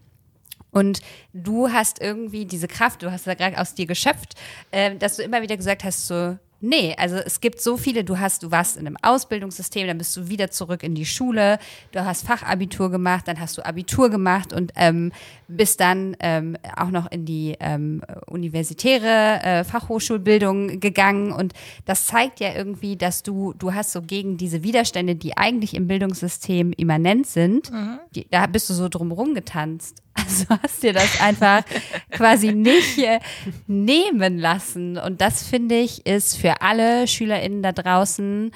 [0.71, 1.01] Und
[1.33, 4.35] du hast irgendwie diese Kraft, du hast da gerade aus dir geschöpft,
[4.71, 8.19] äh, dass du immer wieder gesagt hast, so, Nee, also es gibt so viele, du
[8.19, 11.59] hast, du warst in einem Ausbildungssystem, dann bist du wieder zurück in die Schule,
[11.93, 15.13] du hast Fachabitur gemacht, dann hast du Abitur gemacht und ähm,
[15.47, 21.53] bist dann ähm, auch noch in die ähm, universitäre äh, Fachhochschulbildung gegangen und
[21.85, 25.87] das zeigt ja irgendwie, dass du, du hast so gegen diese Widerstände, die eigentlich im
[25.87, 28.01] Bildungssystem immanent sind, mhm.
[28.15, 30.03] die, da bist du so drumherum getanzt.
[30.19, 31.63] Also hast dir das einfach
[32.11, 33.21] quasi nicht äh,
[33.67, 34.99] nehmen lassen.
[34.99, 38.53] Und das finde ich ist für alle SchülerInnen da draußen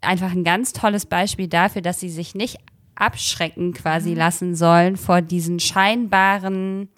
[0.00, 2.58] einfach ein ganz tolles Beispiel dafür, dass sie sich nicht
[2.94, 4.16] abschrecken quasi mhm.
[4.16, 6.88] lassen sollen vor diesen scheinbaren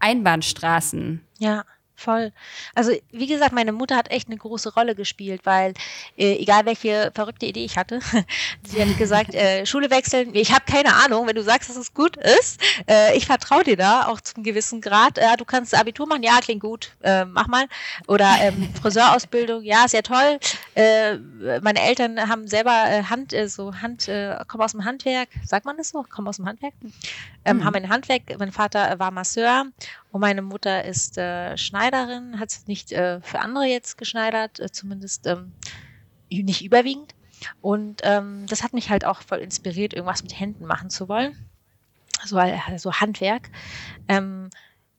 [0.00, 1.20] Einbahnstraßen.
[1.38, 1.64] Ja.
[1.94, 2.32] Voll.
[2.74, 5.74] Also wie gesagt, meine Mutter hat echt eine große Rolle gespielt, weil
[6.16, 8.00] äh, egal welche verrückte Idee ich hatte,
[8.66, 10.34] sie hat gesagt, äh, Schule wechseln.
[10.34, 12.60] Ich habe keine Ahnung, wenn du sagst, dass es gut ist.
[12.88, 15.18] Äh, ich vertraue dir da auch zum gewissen Grad.
[15.18, 17.66] Äh, du kannst Abitur machen, ja, klingt gut, äh, mach mal.
[18.08, 20.38] Oder ähm, Friseurausbildung, ja, sehr toll.
[20.74, 21.18] Äh,
[21.60, 25.66] meine Eltern haben selber äh, Hand, äh, so Hand, äh, kommen aus dem Handwerk, sagt
[25.66, 26.04] man das so?
[26.08, 26.74] Kommen aus dem Handwerk?
[27.44, 27.64] Ähm, mhm.
[27.64, 28.22] Haben ein Handwerk.
[28.38, 29.66] Mein Vater war Masseur
[30.12, 35.26] und meine Mutter ist äh, Schneiderin, hat nicht äh, für andere jetzt geschneidert, äh, zumindest
[35.26, 35.52] ähm,
[36.30, 37.14] nicht überwiegend.
[37.62, 41.48] Und ähm, das hat mich halt auch voll inspiriert, irgendwas mit Händen machen zu wollen.
[42.24, 43.50] So, also Handwerk.
[44.06, 44.50] Ähm,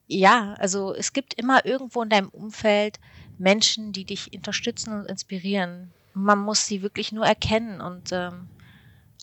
[0.07, 2.99] ja, also es gibt immer irgendwo in deinem Umfeld
[3.37, 5.91] Menschen, die dich unterstützen und inspirieren.
[6.15, 8.49] Man muss sie wirklich nur erkennen und ähm,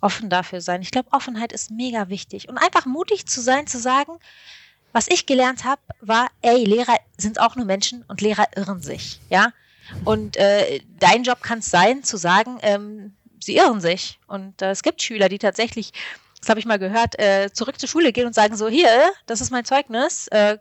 [0.01, 0.82] offen dafür sein.
[0.82, 2.49] Ich glaube, Offenheit ist mega wichtig.
[2.49, 4.12] Und einfach mutig zu sein, zu sagen,
[4.93, 9.20] was ich gelernt habe, war, ey, Lehrer sind auch nur Menschen und Lehrer irren sich,
[9.28, 9.53] ja.
[10.05, 14.18] Und äh, dein Job kann es sein, zu sagen, ähm, sie irren sich.
[14.26, 15.93] Und äh, es gibt Schüler, die tatsächlich,
[16.38, 19.41] das habe ich mal gehört, äh, zurück zur Schule gehen und sagen so, hier, das
[19.41, 20.28] ist mein Zeugnis.
[20.28, 20.59] Äh,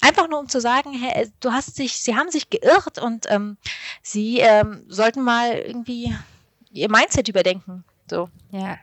[0.00, 3.56] einfach nur um zu sagen, hey, du hast sich, sie haben sich geirrt und ähm,
[4.02, 6.14] sie ähm, sollten mal irgendwie
[6.72, 7.84] ihr Mindset überdenken.
[8.08, 8.28] So.
[8.50, 8.78] Ja.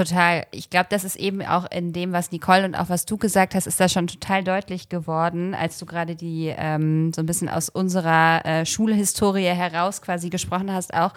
[0.00, 0.46] Total.
[0.50, 3.54] Ich glaube, das ist eben auch in dem, was Nicole und auch was du gesagt
[3.54, 7.50] hast, ist das schon total deutlich geworden, als du gerade die ähm, so ein bisschen
[7.50, 10.94] aus unserer äh, Schulhistorie heraus quasi gesprochen hast.
[10.94, 11.12] Auch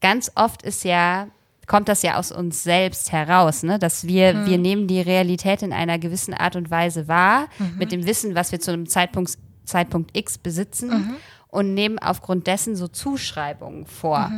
[0.00, 1.28] ganz oft ist ja
[1.68, 3.78] kommt das ja aus uns selbst heraus, ne?
[3.78, 4.46] dass wir, mhm.
[4.46, 7.74] wir nehmen die Realität in einer gewissen Art und Weise wahr, mhm.
[7.78, 11.16] mit dem Wissen, was wir zu einem Zeitpunkt, Zeitpunkt X besitzen mhm.
[11.48, 14.30] und nehmen aufgrund dessen so Zuschreibungen vor.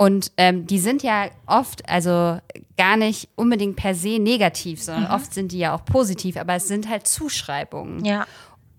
[0.00, 2.38] Und ähm, die sind ja oft, also
[2.76, 5.10] gar nicht unbedingt per se negativ, sondern mhm.
[5.10, 8.04] oft sind die ja auch positiv, aber es sind halt Zuschreibungen.
[8.04, 8.24] Ja.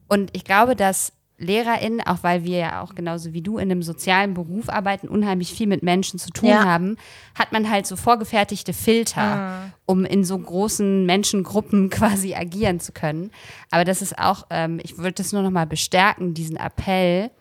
[0.07, 3.83] Und ich glaube, dass LehrerInnen, auch weil wir ja auch genauso wie du in einem
[3.83, 6.63] sozialen Beruf arbeiten, unheimlich viel mit Menschen zu tun ja.
[6.63, 6.97] haben,
[7.35, 9.73] hat man halt so vorgefertigte Filter, mhm.
[9.85, 13.31] um in so großen Menschengruppen quasi agieren zu können.
[13.71, 17.31] Aber das ist auch, ähm, ich würde das nur noch mal bestärken, diesen Appell,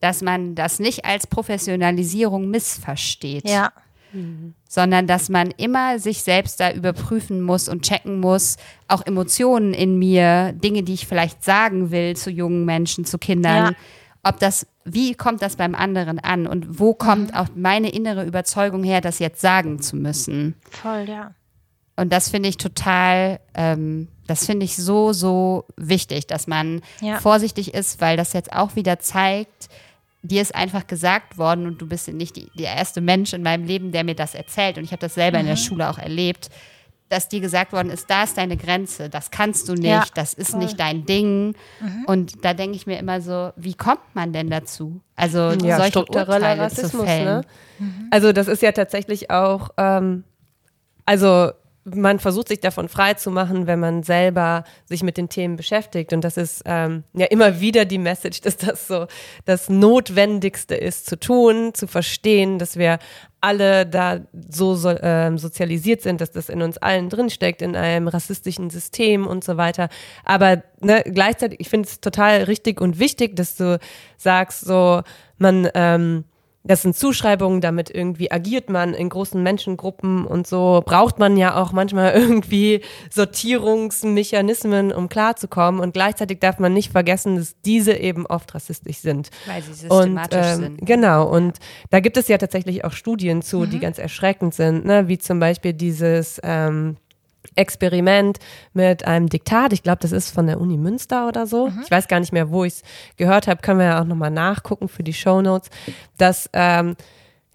[0.00, 3.48] dass man das nicht als Professionalisierung missversteht.
[3.48, 3.72] Ja.
[4.12, 4.54] Mhm.
[4.68, 8.56] Sondern dass man immer sich selbst da überprüfen muss und checken muss,
[8.88, 13.72] auch Emotionen in mir, Dinge, die ich vielleicht sagen will zu jungen Menschen, zu Kindern,
[13.72, 13.78] ja.
[14.24, 17.36] ob das, wie kommt das beim anderen an und wo kommt mhm.
[17.36, 20.56] auch meine innere Überzeugung her, das jetzt sagen zu müssen.
[20.70, 21.34] Voll, ja.
[22.00, 27.18] Und das finde ich total, ähm, das finde ich so, so wichtig, dass man ja.
[27.20, 29.68] vorsichtig ist, weil das jetzt auch wieder zeigt,
[30.22, 33.64] dir ist einfach gesagt worden und du bist nicht die, der erste Mensch in meinem
[33.64, 34.78] Leben, der mir das erzählt.
[34.78, 35.40] Und ich habe das selber mhm.
[35.42, 35.60] in der mhm.
[35.60, 36.50] Schule auch erlebt,
[37.08, 40.32] dass dir gesagt worden ist, da ist deine Grenze, das kannst du nicht, ja, das
[40.32, 40.60] ist voll.
[40.60, 41.56] nicht dein Ding.
[41.80, 42.04] Mhm.
[42.06, 45.00] Und da denke ich mir immer so, wie kommt man denn dazu?
[45.16, 47.24] Also ja, solche struktureller Rassismus, zu fällen.
[47.24, 47.42] Ne?
[47.80, 48.06] Mhm.
[48.12, 50.22] Also das ist ja tatsächlich auch, ähm,
[51.04, 51.50] also
[51.84, 56.12] man versucht sich davon frei zu machen, wenn man selber sich mit den Themen beschäftigt.
[56.12, 59.06] Und das ist ähm, ja immer wieder die Message, dass das so
[59.46, 62.98] das Notwendigste ist zu tun, zu verstehen, dass wir
[63.40, 64.20] alle da
[64.50, 69.26] so, so ähm, sozialisiert sind, dass das in uns allen drinsteckt, in einem rassistischen System
[69.26, 69.88] und so weiter.
[70.24, 73.78] Aber ne, gleichzeitig, ich finde es total richtig und wichtig, dass du
[74.18, 75.02] sagst, so
[75.38, 76.24] man ähm,
[76.62, 81.56] das sind Zuschreibungen, damit irgendwie agiert man in großen Menschengruppen und so braucht man ja
[81.56, 85.80] auch manchmal irgendwie Sortierungsmechanismen, um klarzukommen.
[85.80, 89.30] Und gleichzeitig darf man nicht vergessen, dass diese eben oft rassistisch sind.
[89.46, 90.86] Weil sie systematisch und, ähm, sind.
[90.86, 91.28] Genau.
[91.28, 91.58] Und
[91.88, 93.70] da gibt es ja tatsächlich auch Studien zu, mhm.
[93.70, 95.08] die ganz erschreckend sind, ne?
[95.08, 96.96] wie zum Beispiel dieses ähm,
[97.54, 98.38] Experiment
[98.72, 99.72] mit einem Diktat.
[99.72, 101.68] Ich glaube, das ist von der Uni Münster oder so.
[101.68, 101.80] Mhm.
[101.84, 102.82] Ich weiß gar nicht mehr, wo ich es
[103.16, 103.60] gehört habe.
[103.62, 105.70] Können wir ja auch nochmal nachgucken für die Show Notes,
[106.16, 106.96] dass ähm,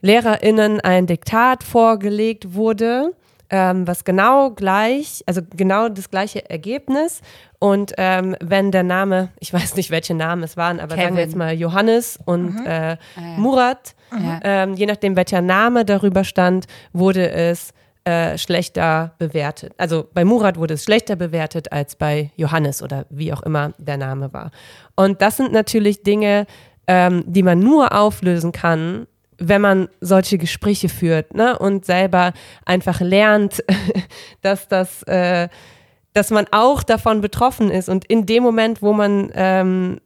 [0.01, 3.13] LehrerInnen ein Diktat vorgelegt wurde,
[3.49, 7.21] ähm, was genau gleich, also genau das gleiche Ergebnis.
[7.59, 11.03] Und ähm, wenn der Name, ich weiß nicht, welche Namen es waren, aber Kevin.
[11.03, 12.65] sagen wir jetzt mal Johannes und mhm.
[12.65, 13.21] äh, ah.
[13.37, 14.39] Murat, mhm.
[14.43, 17.73] ähm, je nachdem, welcher Name darüber stand, wurde es
[18.05, 19.73] äh, schlechter bewertet.
[19.77, 23.97] Also bei Murat wurde es schlechter bewertet als bei Johannes oder wie auch immer der
[23.97, 24.51] Name war.
[24.95, 26.45] Und das sind natürlich Dinge,
[26.87, 31.57] ähm, die man nur auflösen kann, wenn man solche Gespräche führt ne?
[31.57, 32.33] und selber
[32.63, 33.63] einfach lernt,
[34.41, 35.49] dass das, äh,
[36.13, 39.99] dass man auch davon betroffen ist und in dem Moment, wo man ähm,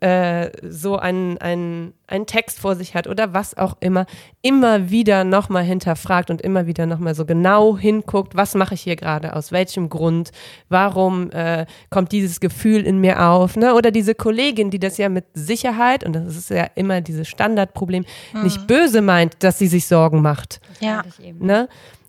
[0.00, 4.06] äh, so einen, einen, einen Text vor sich hat oder was auch immer,
[4.42, 8.96] immer wieder nochmal hinterfragt und immer wieder nochmal so genau hinguckt, was mache ich hier
[8.96, 10.30] gerade, aus welchem Grund,
[10.68, 13.74] warum äh, kommt dieses Gefühl in mir auf, ne?
[13.74, 18.04] Oder diese Kollegin, die das ja mit Sicherheit, und das ist ja immer dieses Standardproblem,
[18.32, 18.42] mhm.
[18.42, 20.60] nicht böse meint, dass sie sich Sorgen macht.
[20.80, 21.02] Ja.
[21.38, 21.68] Ne?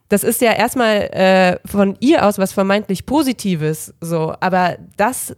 [0.09, 5.35] das ist ja erstmal äh, von ihr aus was vermeintlich Positives, so, aber das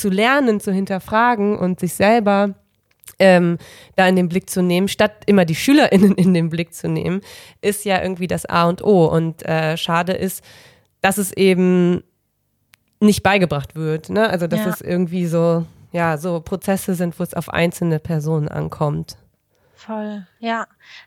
[0.00, 2.54] zu lernen, zu hinterfragen und sich selber
[3.18, 3.58] ähm,
[3.96, 7.20] da in den Blick zu nehmen, statt immer die SchülerInnen in den Blick zu nehmen,
[7.60, 9.06] ist ja irgendwie das A und O.
[9.06, 10.42] Und äh, schade ist,
[11.00, 12.02] dass es eben
[13.00, 14.10] nicht beigebracht wird.
[14.10, 14.28] Ne?
[14.28, 14.68] Also, dass ja.
[14.68, 19.16] es irgendwie so, ja, so Prozesse sind, wo es auf einzelne Personen ankommt.
[19.74, 20.66] Voll, ja.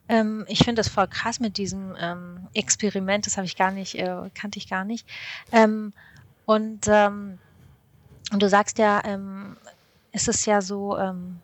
[0.10, 3.96] Ähm, ich finde das voll krass mit diesem ähm, Experiment, das habe ich gar nicht,
[3.96, 5.08] äh, kannte ich gar nicht.
[5.52, 5.94] Ähm,
[6.46, 7.38] und ähm,
[8.34, 9.56] und du sagst ja, ähm,
[10.12, 11.40] ist es ja so, ähm,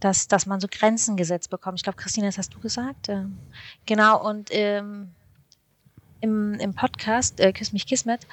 [0.00, 1.78] dass, dass man so Grenzen gesetzt bekommt.
[1.78, 3.08] Ich glaube, Christine, das hast du gesagt.
[3.08, 3.38] Ähm,
[3.86, 5.12] genau, und ähm,
[6.20, 8.26] im, im Podcast äh, Küss mich Kismet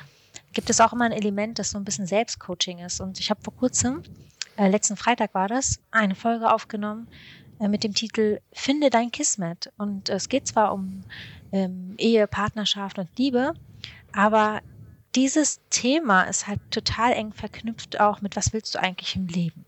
[0.54, 3.00] gibt es auch immer ein Element, das so ein bisschen Selbstcoaching ist.
[3.00, 4.02] Und ich habe vor kurzem,
[4.58, 7.08] äh, letzten Freitag war das, eine Folge aufgenommen
[7.60, 9.72] äh, mit dem Titel Finde dein Kismet.
[9.78, 11.04] Und es geht zwar um
[11.52, 13.54] ähm, Ehe, Partnerschaft und Liebe,
[14.14, 14.62] aber
[15.16, 19.66] dieses Thema ist halt total eng verknüpft auch mit, was willst du eigentlich im Leben?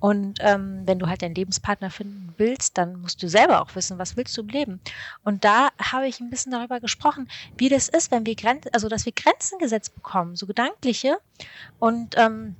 [0.00, 3.98] Und ähm, wenn du halt deinen Lebenspartner finden willst, dann musst du selber auch wissen,
[3.98, 4.80] was willst du im Leben.
[5.24, 8.90] Und da habe ich ein bisschen darüber gesprochen, wie das ist, wenn wir Grenzen, also
[8.90, 11.16] dass wir Grenzen gesetzt bekommen, so gedankliche.
[11.78, 12.54] Und, ähm,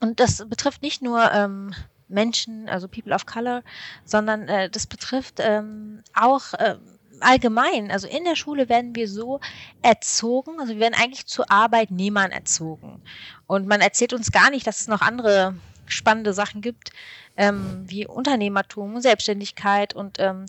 [0.00, 1.72] und das betrifft nicht nur ähm,
[2.08, 3.62] Menschen, also People of Color,
[4.04, 6.78] sondern äh, das betrifft ähm, auch äh,
[7.20, 9.40] allgemein, also in der Schule werden wir so
[9.82, 13.02] erzogen, also wir werden eigentlich zu Arbeitnehmern erzogen.
[13.46, 15.54] Und man erzählt uns gar nicht, dass es noch andere
[15.86, 16.90] spannende Sachen gibt,
[17.36, 20.46] ähm, wie Unternehmertum Selbstständigkeit und ähm,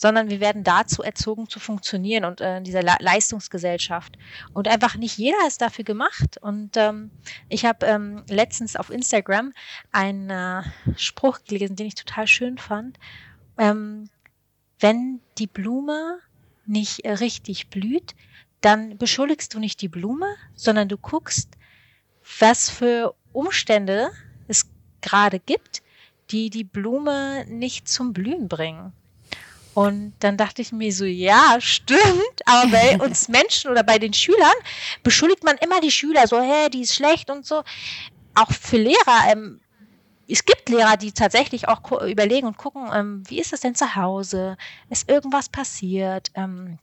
[0.00, 4.16] sondern wir werden dazu erzogen zu funktionieren und äh, in dieser Le Leistungsgesellschaft.
[4.54, 6.38] Und einfach nicht jeder ist dafür gemacht.
[6.40, 7.10] Und ähm,
[7.50, 9.52] ich habe ähm, letztens auf Instagram
[9.92, 10.62] einen äh,
[10.96, 12.98] Spruch gelesen, den ich total schön fand.
[13.58, 14.08] Ähm,
[14.80, 16.18] wenn die Blume
[16.66, 18.14] nicht äh, richtig blüht,
[18.60, 21.48] dann beschuldigst du nicht die Blume, sondern du guckst,
[22.38, 24.10] was für Umstände
[24.48, 24.66] es
[25.00, 25.82] gerade gibt,
[26.30, 28.92] die die Blume nicht zum Blühen bringen.
[29.72, 32.00] Und dann dachte ich mir so, ja, stimmt,
[32.44, 34.52] aber bei uns Menschen oder bei den Schülern
[35.02, 37.62] beschuldigt man immer die Schüler so, hä, die ist schlecht und so.
[38.34, 39.60] Auch für Lehrer, ähm,
[40.30, 43.96] es gibt Lehrer, die tatsächlich auch überlegen und gucken, ähm, wie ist es denn zu
[43.96, 44.56] Hause?
[44.88, 46.30] Ist irgendwas passiert?
[46.34, 46.78] Ähm,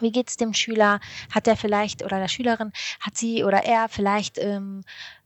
[0.00, 1.00] wie geht's dem Schüler?
[1.34, 4.82] Hat er vielleicht oder der Schülerin hat sie oder er vielleicht ähm,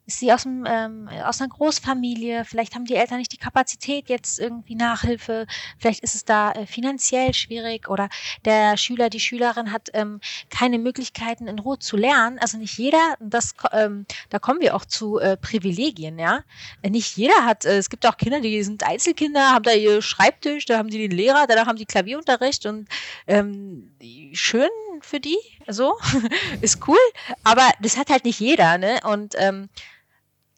[0.06, 4.08] ist sie aus, dem, ähm, aus einer Großfamilie, vielleicht haben die Eltern nicht die Kapazität
[4.08, 5.46] jetzt irgendwie Nachhilfe,
[5.78, 8.08] vielleicht ist es da äh, finanziell schwierig oder
[8.44, 12.38] der Schüler, die Schülerin hat ähm, keine Möglichkeiten in Ruhe zu lernen.
[12.40, 16.40] Also nicht jeder, das, ähm, da kommen wir auch zu äh, Privilegien, ja.
[16.86, 20.66] Nicht jeder hat, äh, es gibt auch Kinder, die sind Einzelkinder, haben da ihr Schreibtisch,
[20.66, 22.88] da haben die den Lehrer, danach haben die Klavierunterricht und
[23.26, 23.92] ähm,
[24.32, 24.68] schön
[25.04, 25.38] für die,
[25.68, 25.96] so,
[26.60, 26.98] ist cool,
[27.44, 29.00] aber das hat halt nicht jeder, ne?
[29.04, 29.68] Und ähm,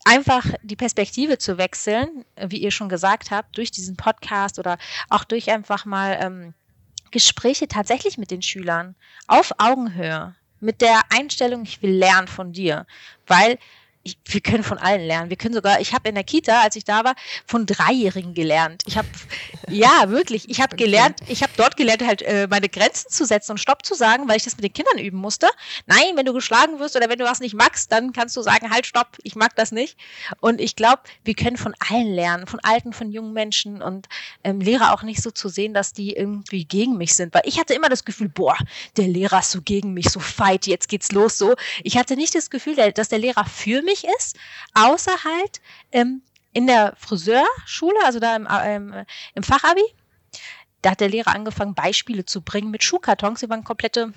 [0.05, 4.78] einfach die Perspektive zu wechseln, wie ihr schon gesagt habt, durch diesen Podcast oder
[5.09, 6.55] auch durch einfach mal ähm,
[7.11, 8.97] Gespräche tatsächlich mit den Schülern
[9.28, 12.86] auf Augenhöhe, mit der Einstellung, ich will lernen von dir,
[13.26, 13.59] weil
[14.05, 15.30] ich, wir können von allen lernen.
[15.30, 17.14] Wir können sogar, ich habe in der Kita, als ich da war,
[17.46, 18.82] von Dreijährigen gelernt.
[18.86, 19.09] Ich habe,
[19.68, 20.84] ja, wirklich, ich habe okay.
[20.84, 24.28] gelernt, ich habe dort gelernt, halt äh, meine Grenzen zu setzen und Stopp zu sagen,
[24.28, 25.48] weil ich das mit den Kindern üben musste.
[25.86, 28.70] Nein, wenn du geschlagen wirst oder wenn du was nicht magst, dann kannst du sagen,
[28.70, 29.96] halt, stopp, ich mag das nicht.
[30.40, 34.09] Und ich glaube, wir können von allen lernen, von alten, von jungen Menschen und
[34.42, 37.34] ähm, Lehrer auch nicht so zu sehen, dass die irgendwie gegen mich sind.
[37.34, 38.57] Weil ich hatte immer das Gefühl, boah,
[38.96, 41.55] der Lehrer ist so gegen mich, so fight, jetzt geht's los, so.
[41.84, 44.36] Ich hatte nicht das Gefühl, dass der Lehrer für mich möglich ist,
[44.74, 45.61] außer halt
[45.93, 46.22] ähm,
[46.53, 49.82] in der Friseurschule, also da im, ähm, im Fachabi.
[50.82, 53.40] Da hat der Lehrer angefangen, Beispiele zu bringen mit Schuhkartons.
[53.40, 54.12] Sie waren komplette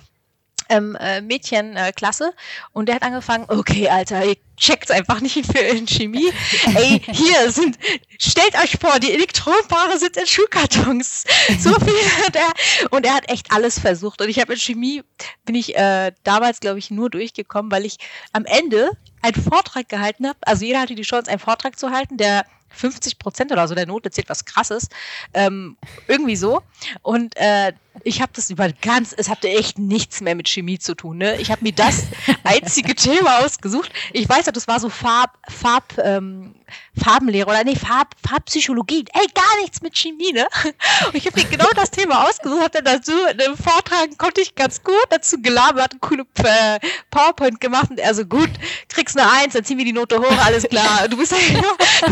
[0.70, 5.60] ähm, äh, Mädchenklasse äh, und der hat angefangen, okay, Alter, ihr checkt's einfach nicht für
[5.60, 6.32] in Chemie.
[6.76, 7.78] Ey, hier sind,
[8.18, 11.26] stellt euch vor, die Elektronenpaare sind in Schuhkartons.
[11.60, 12.52] So viel hat er.
[12.92, 14.22] Und er hat echt alles versucht.
[14.22, 15.04] Und ich habe in Chemie,
[15.46, 17.98] bin ich äh, damals, glaube ich, nur durchgekommen, weil ich
[18.34, 18.92] am Ende
[19.22, 20.38] einen Vortrag gehalten habe.
[20.42, 22.46] Also jeder hatte die Chance, einen Vortrag zu halten, der
[22.76, 24.90] 50 Prozent oder so der Note zählt was krasses.
[25.34, 26.62] Ähm, irgendwie so.
[27.02, 27.74] Und äh,
[28.04, 31.18] ich habe das über ganz, es hatte echt nichts mehr mit Chemie zu tun.
[31.18, 31.40] Ne?
[31.40, 32.04] Ich habe mir das
[32.44, 33.92] einzige Thema ausgesucht.
[34.14, 36.56] Ich weiß ja, das war so Farb, Farb, ähm,
[37.02, 39.06] Farbenlehre oder nee, Farb, Farbpsychologie.
[39.14, 40.48] Ey, gar nichts mit Chemie, ne?
[41.08, 44.56] Und ich habe mir genau das Thema ausgesucht, habe dann dazu einen Vortrag konnte ich
[44.56, 46.80] ganz gut dazu gelabert, eine coole äh,
[47.12, 48.50] PowerPoint gemacht und er so, gut,
[48.90, 51.08] kriegst eine Eins, dann ziehen wir die Note hoch, alles klar.
[51.10, 51.38] Du bist ja,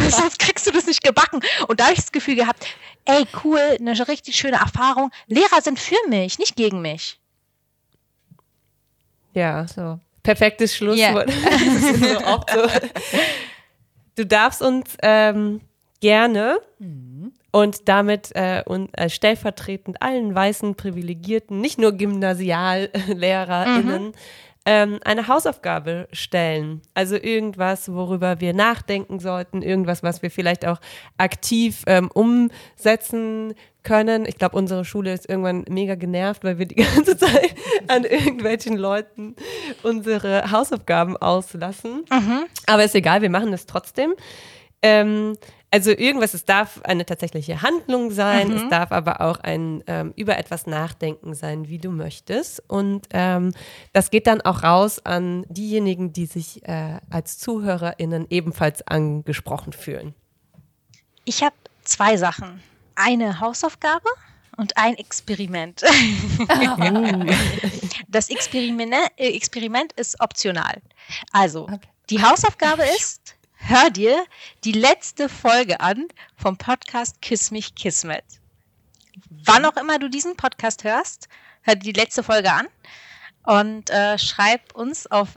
[0.10, 1.40] sonst kriegst du das nicht gebacken.
[1.68, 2.66] Und da habe ich das Gefühl gehabt,
[3.06, 5.12] ey, cool, eine richtig schöne Erfahrung.
[5.28, 7.20] Lehrer sind für mich, nicht gegen mich.
[9.34, 10.00] Ja, so.
[10.24, 11.30] Perfektes Schlusswort.
[12.04, 12.44] Yeah.
[12.54, 12.68] so
[14.16, 15.62] du darfst uns ähm,
[16.02, 17.32] gerne mhm.
[17.52, 24.14] und damit äh, und, äh, stellvertretend allen weißen Privilegierten, nicht nur GymnasiallehrerInnen, mhm
[24.66, 26.82] ähm, eine Hausaufgabe stellen.
[26.94, 30.80] Also irgendwas, worüber wir nachdenken sollten, irgendwas, was wir vielleicht auch
[31.18, 33.54] aktiv ähm, umsetzen
[33.84, 34.26] können.
[34.26, 37.56] Ich glaube, unsere Schule ist irgendwann mega genervt, weil wir die ganze Zeit
[37.88, 39.36] an irgendwelchen Leuten
[39.84, 42.06] unsere Hausaufgaben auslassen.
[42.10, 42.46] Mhm.
[42.66, 44.14] Aber ist egal, wir machen das trotzdem.
[44.82, 45.38] Ähm,
[45.74, 48.58] also irgendwas, es darf eine tatsächliche Handlung sein, mhm.
[48.58, 52.62] es darf aber auch ein ähm, über etwas nachdenken sein, wie du möchtest.
[52.70, 53.54] Und ähm,
[53.92, 60.14] das geht dann auch raus an diejenigen, die sich äh, als ZuhörerInnen ebenfalls angesprochen fühlen.
[61.26, 62.62] Ich habe zwei Sachen.
[62.94, 64.10] Eine Hausaufgabe
[64.58, 65.82] und ein Experiment.
[66.40, 67.26] Oh.
[68.08, 70.84] das Experiment, äh, Experiment ist optional.
[71.32, 71.80] Also, okay.
[72.12, 73.36] die Hausaufgabe ist,
[73.66, 74.26] hör dir
[74.64, 78.26] die letzte Folge an vom Podcast Kiss mich Kismet.
[79.30, 81.30] Wann auch immer du diesen Podcast hörst,
[81.62, 82.68] hör dir die letzte Folge an
[83.44, 85.36] und äh, schreib uns auf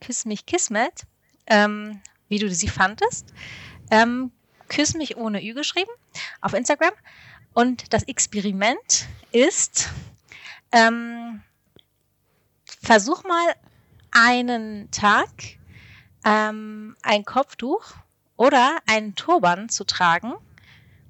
[0.00, 1.04] @kissmichkismet,
[1.46, 3.26] ähm, wie du sie fandest.
[3.90, 4.32] Ähm,
[4.68, 5.90] küss mich ohne Ü geschrieben
[6.40, 6.92] auf Instagram.
[7.54, 9.88] Und das Experiment ist,
[10.72, 11.42] ähm,
[12.82, 13.54] versuch mal
[14.12, 15.30] einen Tag
[16.24, 17.94] ähm, ein Kopftuch
[18.36, 20.34] oder einen Turban zu tragen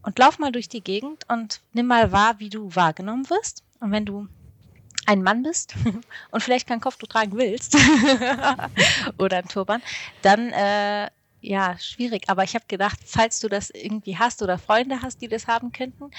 [0.02, 3.62] und lauf mal durch die Gegend und nimm mal wahr, wie du wahrgenommen wirst.
[3.80, 4.28] Und wenn du
[5.06, 5.74] ein Mann bist
[6.30, 7.76] und vielleicht kein Kopftuch tragen willst
[9.18, 9.82] oder ein Turban,
[10.22, 11.10] dann äh,
[11.42, 12.28] ja, schwierig.
[12.28, 15.72] Aber ich habe gedacht, falls du das irgendwie hast oder Freunde hast, die das haben
[15.72, 16.10] könnten,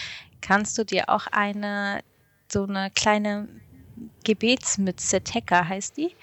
[0.42, 2.02] kannst du dir auch eine
[2.52, 3.48] so eine kleine
[4.24, 6.16] Gebetsmütze, Tekka heißt die,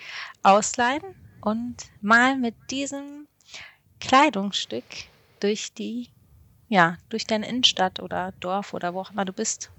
[0.42, 1.02] ausleihen
[1.48, 3.26] und mal mit diesem
[4.00, 4.84] Kleidungsstück
[5.40, 6.10] durch die,
[6.68, 9.70] ja, durch deine Innenstadt oder Dorf oder wo auch immer du bist,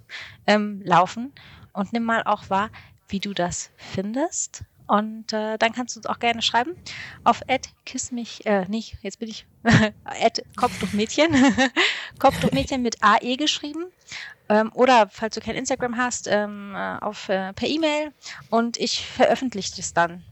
[0.47, 1.31] ähm, laufen
[1.73, 2.71] und nimm mal auch wahr,
[3.07, 4.63] wie du das findest.
[4.87, 6.75] Und äh, dann kannst du uns auch gerne schreiben
[7.23, 7.43] auf
[7.85, 9.45] kiss mich, äh, nicht, jetzt bin ich,
[10.55, 11.27] Kopftuchmädchen,
[12.19, 13.85] Kopftuchmädchen mit AE geschrieben.
[14.49, 18.11] Ähm, oder falls du kein Instagram hast, ähm, äh, auf, äh, per E-Mail
[18.49, 20.23] und ich veröffentliche das dann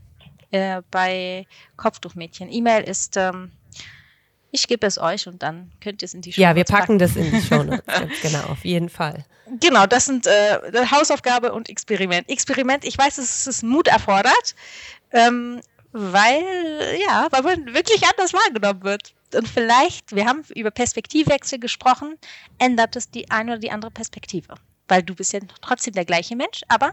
[0.52, 1.46] äh, bei
[1.76, 2.52] Kopftuchmädchen.
[2.52, 3.52] E-Mail ist, ähm,
[4.52, 6.98] ich gebe es euch und dann könnt ihr es in die Show Ja, wir packen,
[6.98, 7.84] packen, das in die Show Notes.
[8.22, 9.26] genau, auf jeden Fall.
[9.60, 10.60] Genau, das sind äh,
[10.92, 12.30] Hausaufgabe und Experiment.
[12.30, 14.56] Experiment, ich weiß, es Mut erfordert,
[15.12, 16.44] ähm, weil,
[17.08, 19.14] ja, weil man wirklich anders wahrgenommen wird.
[19.34, 22.16] Und vielleicht, wir haben über Perspektivwechsel gesprochen,
[22.60, 24.56] ändert es die eine oder die andere Perspektive.
[24.88, 26.92] Weil du bist ja trotzdem der gleiche Mensch, aber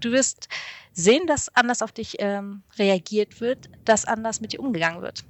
[0.00, 0.48] du wirst
[0.92, 5.24] sehen, dass anders auf dich ähm, reagiert wird, dass anders mit dir umgegangen wird.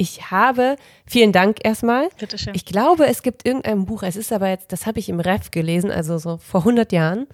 [0.00, 2.08] Ich habe, vielen Dank erstmal.
[2.18, 2.54] Bitteschön.
[2.54, 5.50] Ich glaube, es gibt irgendein Buch, es ist aber jetzt, das habe ich im Ref
[5.50, 7.26] gelesen, also so vor 100 Jahren,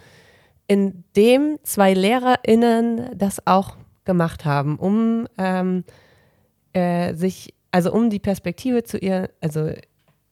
[0.66, 3.76] in dem zwei LehrerInnen das auch
[4.07, 5.85] gemacht haben, um ähm,
[6.72, 9.72] äh, sich, also um die Perspektive zu ihr, also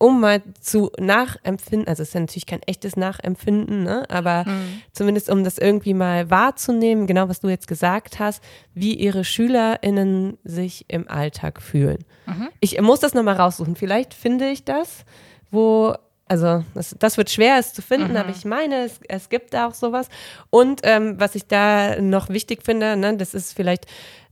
[0.03, 4.05] um mal zu nachempfinden, also es ist ja natürlich kein echtes Nachempfinden, ne?
[4.11, 4.83] aber mhm.
[4.91, 8.43] zumindest um das irgendwie mal wahrzunehmen, genau was du jetzt gesagt hast,
[8.75, 12.05] wie ihre SchülerInnen sich im Alltag fühlen.
[12.27, 12.49] Mhm.
[12.59, 13.77] Ich muss das nochmal raussuchen.
[13.77, 15.05] Vielleicht finde ich das,
[15.53, 15.95] wo
[16.27, 18.17] also das, das, wird schwer, es zu finden, mhm.
[18.17, 20.09] aber ich meine, es, es gibt auch sowas.
[20.51, 23.87] Und ähm, was ich da noch wichtig finde, ne, das ist vielleicht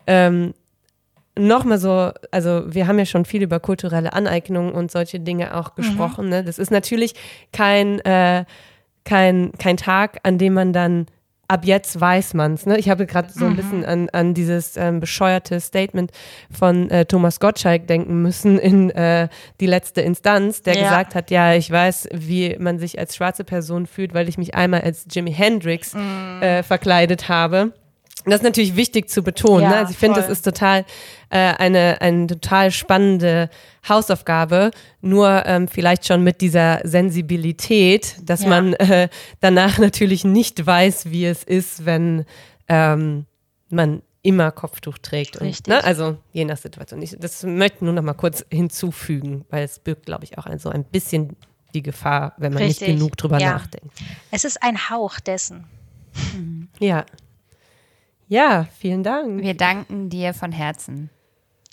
[0.08, 0.52] ähm,
[1.38, 5.70] nochmal so, also wir haben ja schon viel über kulturelle Aneignung und solche Dinge auch
[5.70, 5.82] mhm.
[5.82, 6.24] gesprochen.
[6.26, 6.30] Mhm.
[6.30, 6.44] Ne?
[6.44, 7.14] Das ist natürlich
[7.52, 8.44] kein, äh,
[9.04, 11.06] kein, kein Tag, an dem man dann
[11.50, 12.64] ab jetzt weiß man's.
[12.64, 12.78] Ne?
[12.78, 13.56] Ich habe gerade so ein mhm.
[13.56, 16.12] bisschen an, an dieses ähm, bescheuerte Statement
[16.50, 19.28] von äh, Thomas Gottschalk denken müssen in äh,
[19.60, 20.84] die letzte Instanz, der ja.
[20.84, 24.54] gesagt hat, ja, ich weiß, wie man sich als schwarze Person fühlt, weil ich mich
[24.54, 26.40] einmal als Jimi Hendrix mhm.
[26.40, 27.72] äh, verkleidet habe.
[28.24, 29.64] Das ist natürlich wichtig zu betonen.
[29.64, 29.76] Ja, ne?
[29.76, 30.84] Also ich finde, das ist total
[31.30, 33.50] äh, eine, eine total spannende
[33.88, 38.48] Hausaufgabe, nur ähm, vielleicht schon mit dieser Sensibilität, dass ja.
[38.48, 39.08] man äh,
[39.40, 42.24] danach natürlich nicht weiß, wie es ist, wenn
[42.68, 43.26] ähm,
[43.70, 45.36] man immer Kopftuch trägt.
[45.36, 45.82] Und, ne?
[45.82, 47.00] Also je nach Situation.
[47.02, 50.46] Ich, das möchte ich nur noch mal kurz hinzufügen, weil es birgt, glaube ich, auch
[50.46, 51.36] ein, so ein bisschen
[51.74, 52.88] die Gefahr, wenn man Richtig.
[52.88, 53.52] nicht genug drüber ja.
[53.52, 53.94] nachdenkt.
[54.30, 55.64] Es ist ein Hauch dessen.
[56.34, 56.68] Mhm.
[56.78, 57.06] Ja.
[58.30, 59.42] Ja, vielen Dank.
[59.42, 61.10] Wir danken dir von Herzen.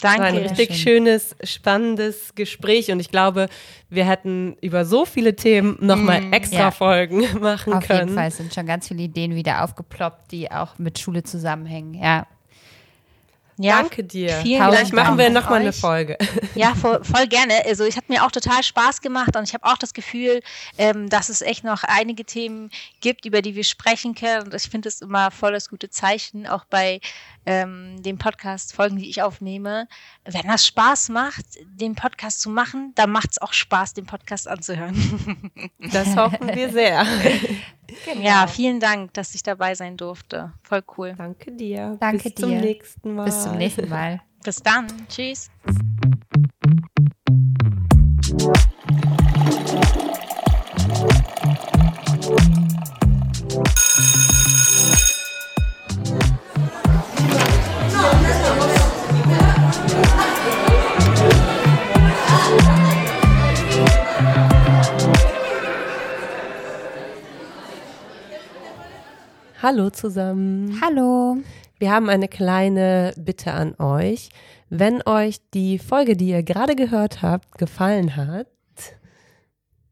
[0.02, 0.18] Danke.
[0.18, 1.06] Das war ein richtig schön.
[1.06, 3.48] schönes, spannendes Gespräch und ich glaube,
[3.92, 6.72] wir hätten über so viele Themen nochmal mm, extra ja.
[6.72, 8.00] Folgen machen Auf können.
[8.00, 11.94] Auf jeden Fall sind schon ganz viele Ideen wieder aufgeploppt, die auch mit Schule zusammenhängen.
[11.94, 12.26] Ja.
[13.60, 14.40] Ja, Danke dir.
[14.44, 16.18] Vielen Vielleicht Dank machen wir nochmal eine Folge.
[16.56, 17.54] Ja, voll, voll, gerne.
[17.66, 20.42] Also es hat mir auch total Spaß gemacht und ich habe auch das Gefühl,
[20.78, 24.46] ähm, dass es echt noch einige Themen gibt, über die wir sprechen können.
[24.46, 27.00] Und ich finde es immer voll das gute Zeichen, auch bei
[27.46, 29.88] ähm, den Podcast-Folgen, die ich aufnehme.
[30.26, 34.48] Wenn das Spaß macht, den Podcast zu machen, dann macht es auch Spaß, den Podcast
[34.48, 35.52] anzuhören.
[35.92, 37.06] Das hoffen wir sehr.
[38.06, 38.22] Genau.
[38.22, 40.54] Ja, vielen Dank, dass ich dabei sein durfte.
[40.64, 41.16] Voll cool.
[41.18, 41.98] Danke dir.
[42.00, 42.44] Danke Bis dir.
[42.44, 43.26] zum nächsten Mal.
[43.26, 44.22] Bis zum nächsten Mal.
[44.44, 44.88] Bis dann.
[45.10, 45.50] Tschüss.
[69.70, 70.80] Hallo zusammen.
[70.82, 71.40] Hallo.
[71.78, 74.30] Wir haben eine kleine Bitte an euch.
[74.70, 78.48] Wenn euch die Folge, die ihr gerade gehört habt, gefallen hat,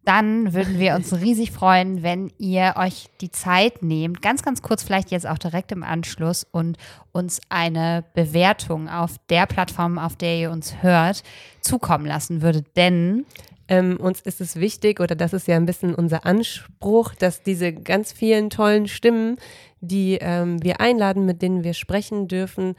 [0.06, 4.82] dann würden wir uns riesig freuen, wenn ihr euch die Zeit nehmt, ganz, ganz kurz,
[4.82, 6.78] vielleicht jetzt auch direkt im Anschluss und
[7.12, 11.22] uns eine Bewertung auf der Plattform, auf der ihr uns hört,
[11.60, 12.78] zukommen lassen würdet.
[12.78, 13.26] Denn
[13.68, 17.74] ähm, uns ist es wichtig, oder das ist ja ein bisschen unser Anspruch, dass diese
[17.74, 19.38] ganz vielen tollen Stimmen,
[19.82, 22.76] die ähm, wir einladen, mit denen wir sprechen dürfen,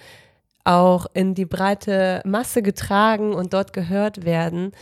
[0.64, 4.72] auch in die breite Masse getragen und dort gehört werden.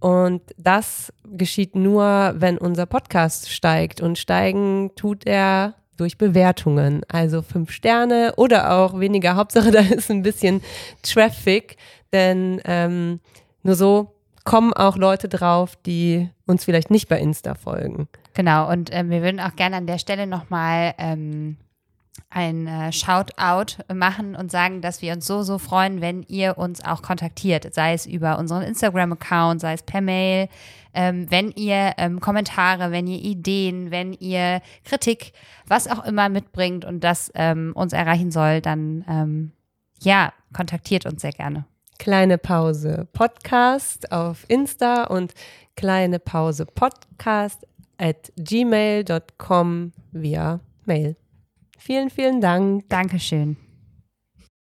[0.00, 4.00] Und das geschieht nur, wenn unser Podcast steigt.
[4.00, 7.02] Und steigen tut er durch Bewertungen.
[7.08, 9.36] Also fünf Sterne oder auch weniger.
[9.36, 10.62] Hauptsache, da ist ein bisschen
[11.02, 11.76] Traffic.
[12.12, 13.20] Denn ähm,
[13.62, 14.17] nur so
[14.48, 18.08] kommen auch Leute drauf, die uns vielleicht nicht bei Insta folgen.
[18.32, 21.58] Genau, und äh, wir würden auch gerne an der Stelle nochmal ähm,
[22.30, 26.82] ein äh, Shoutout machen und sagen, dass wir uns so, so freuen, wenn ihr uns
[26.82, 30.48] auch kontaktiert, sei es über unseren Instagram-Account, sei es per Mail,
[30.94, 35.34] ähm, wenn ihr ähm, Kommentare, wenn ihr Ideen, wenn ihr Kritik,
[35.66, 39.52] was auch immer mitbringt und das ähm, uns erreichen soll, dann ähm,
[40.00, 41.66] ja, kontaktiert uns sehr gerne.
[41.98, 45.34] Kleine Pause Podcast auf Insta und
[45.76, 47.66] kleine Pause Podcast
[47.98, 51.16] at gmail.com via Mail.
[51.78, 52.88] Vielen, vielen Dank.
[52.88, 53.67] Dankeschön.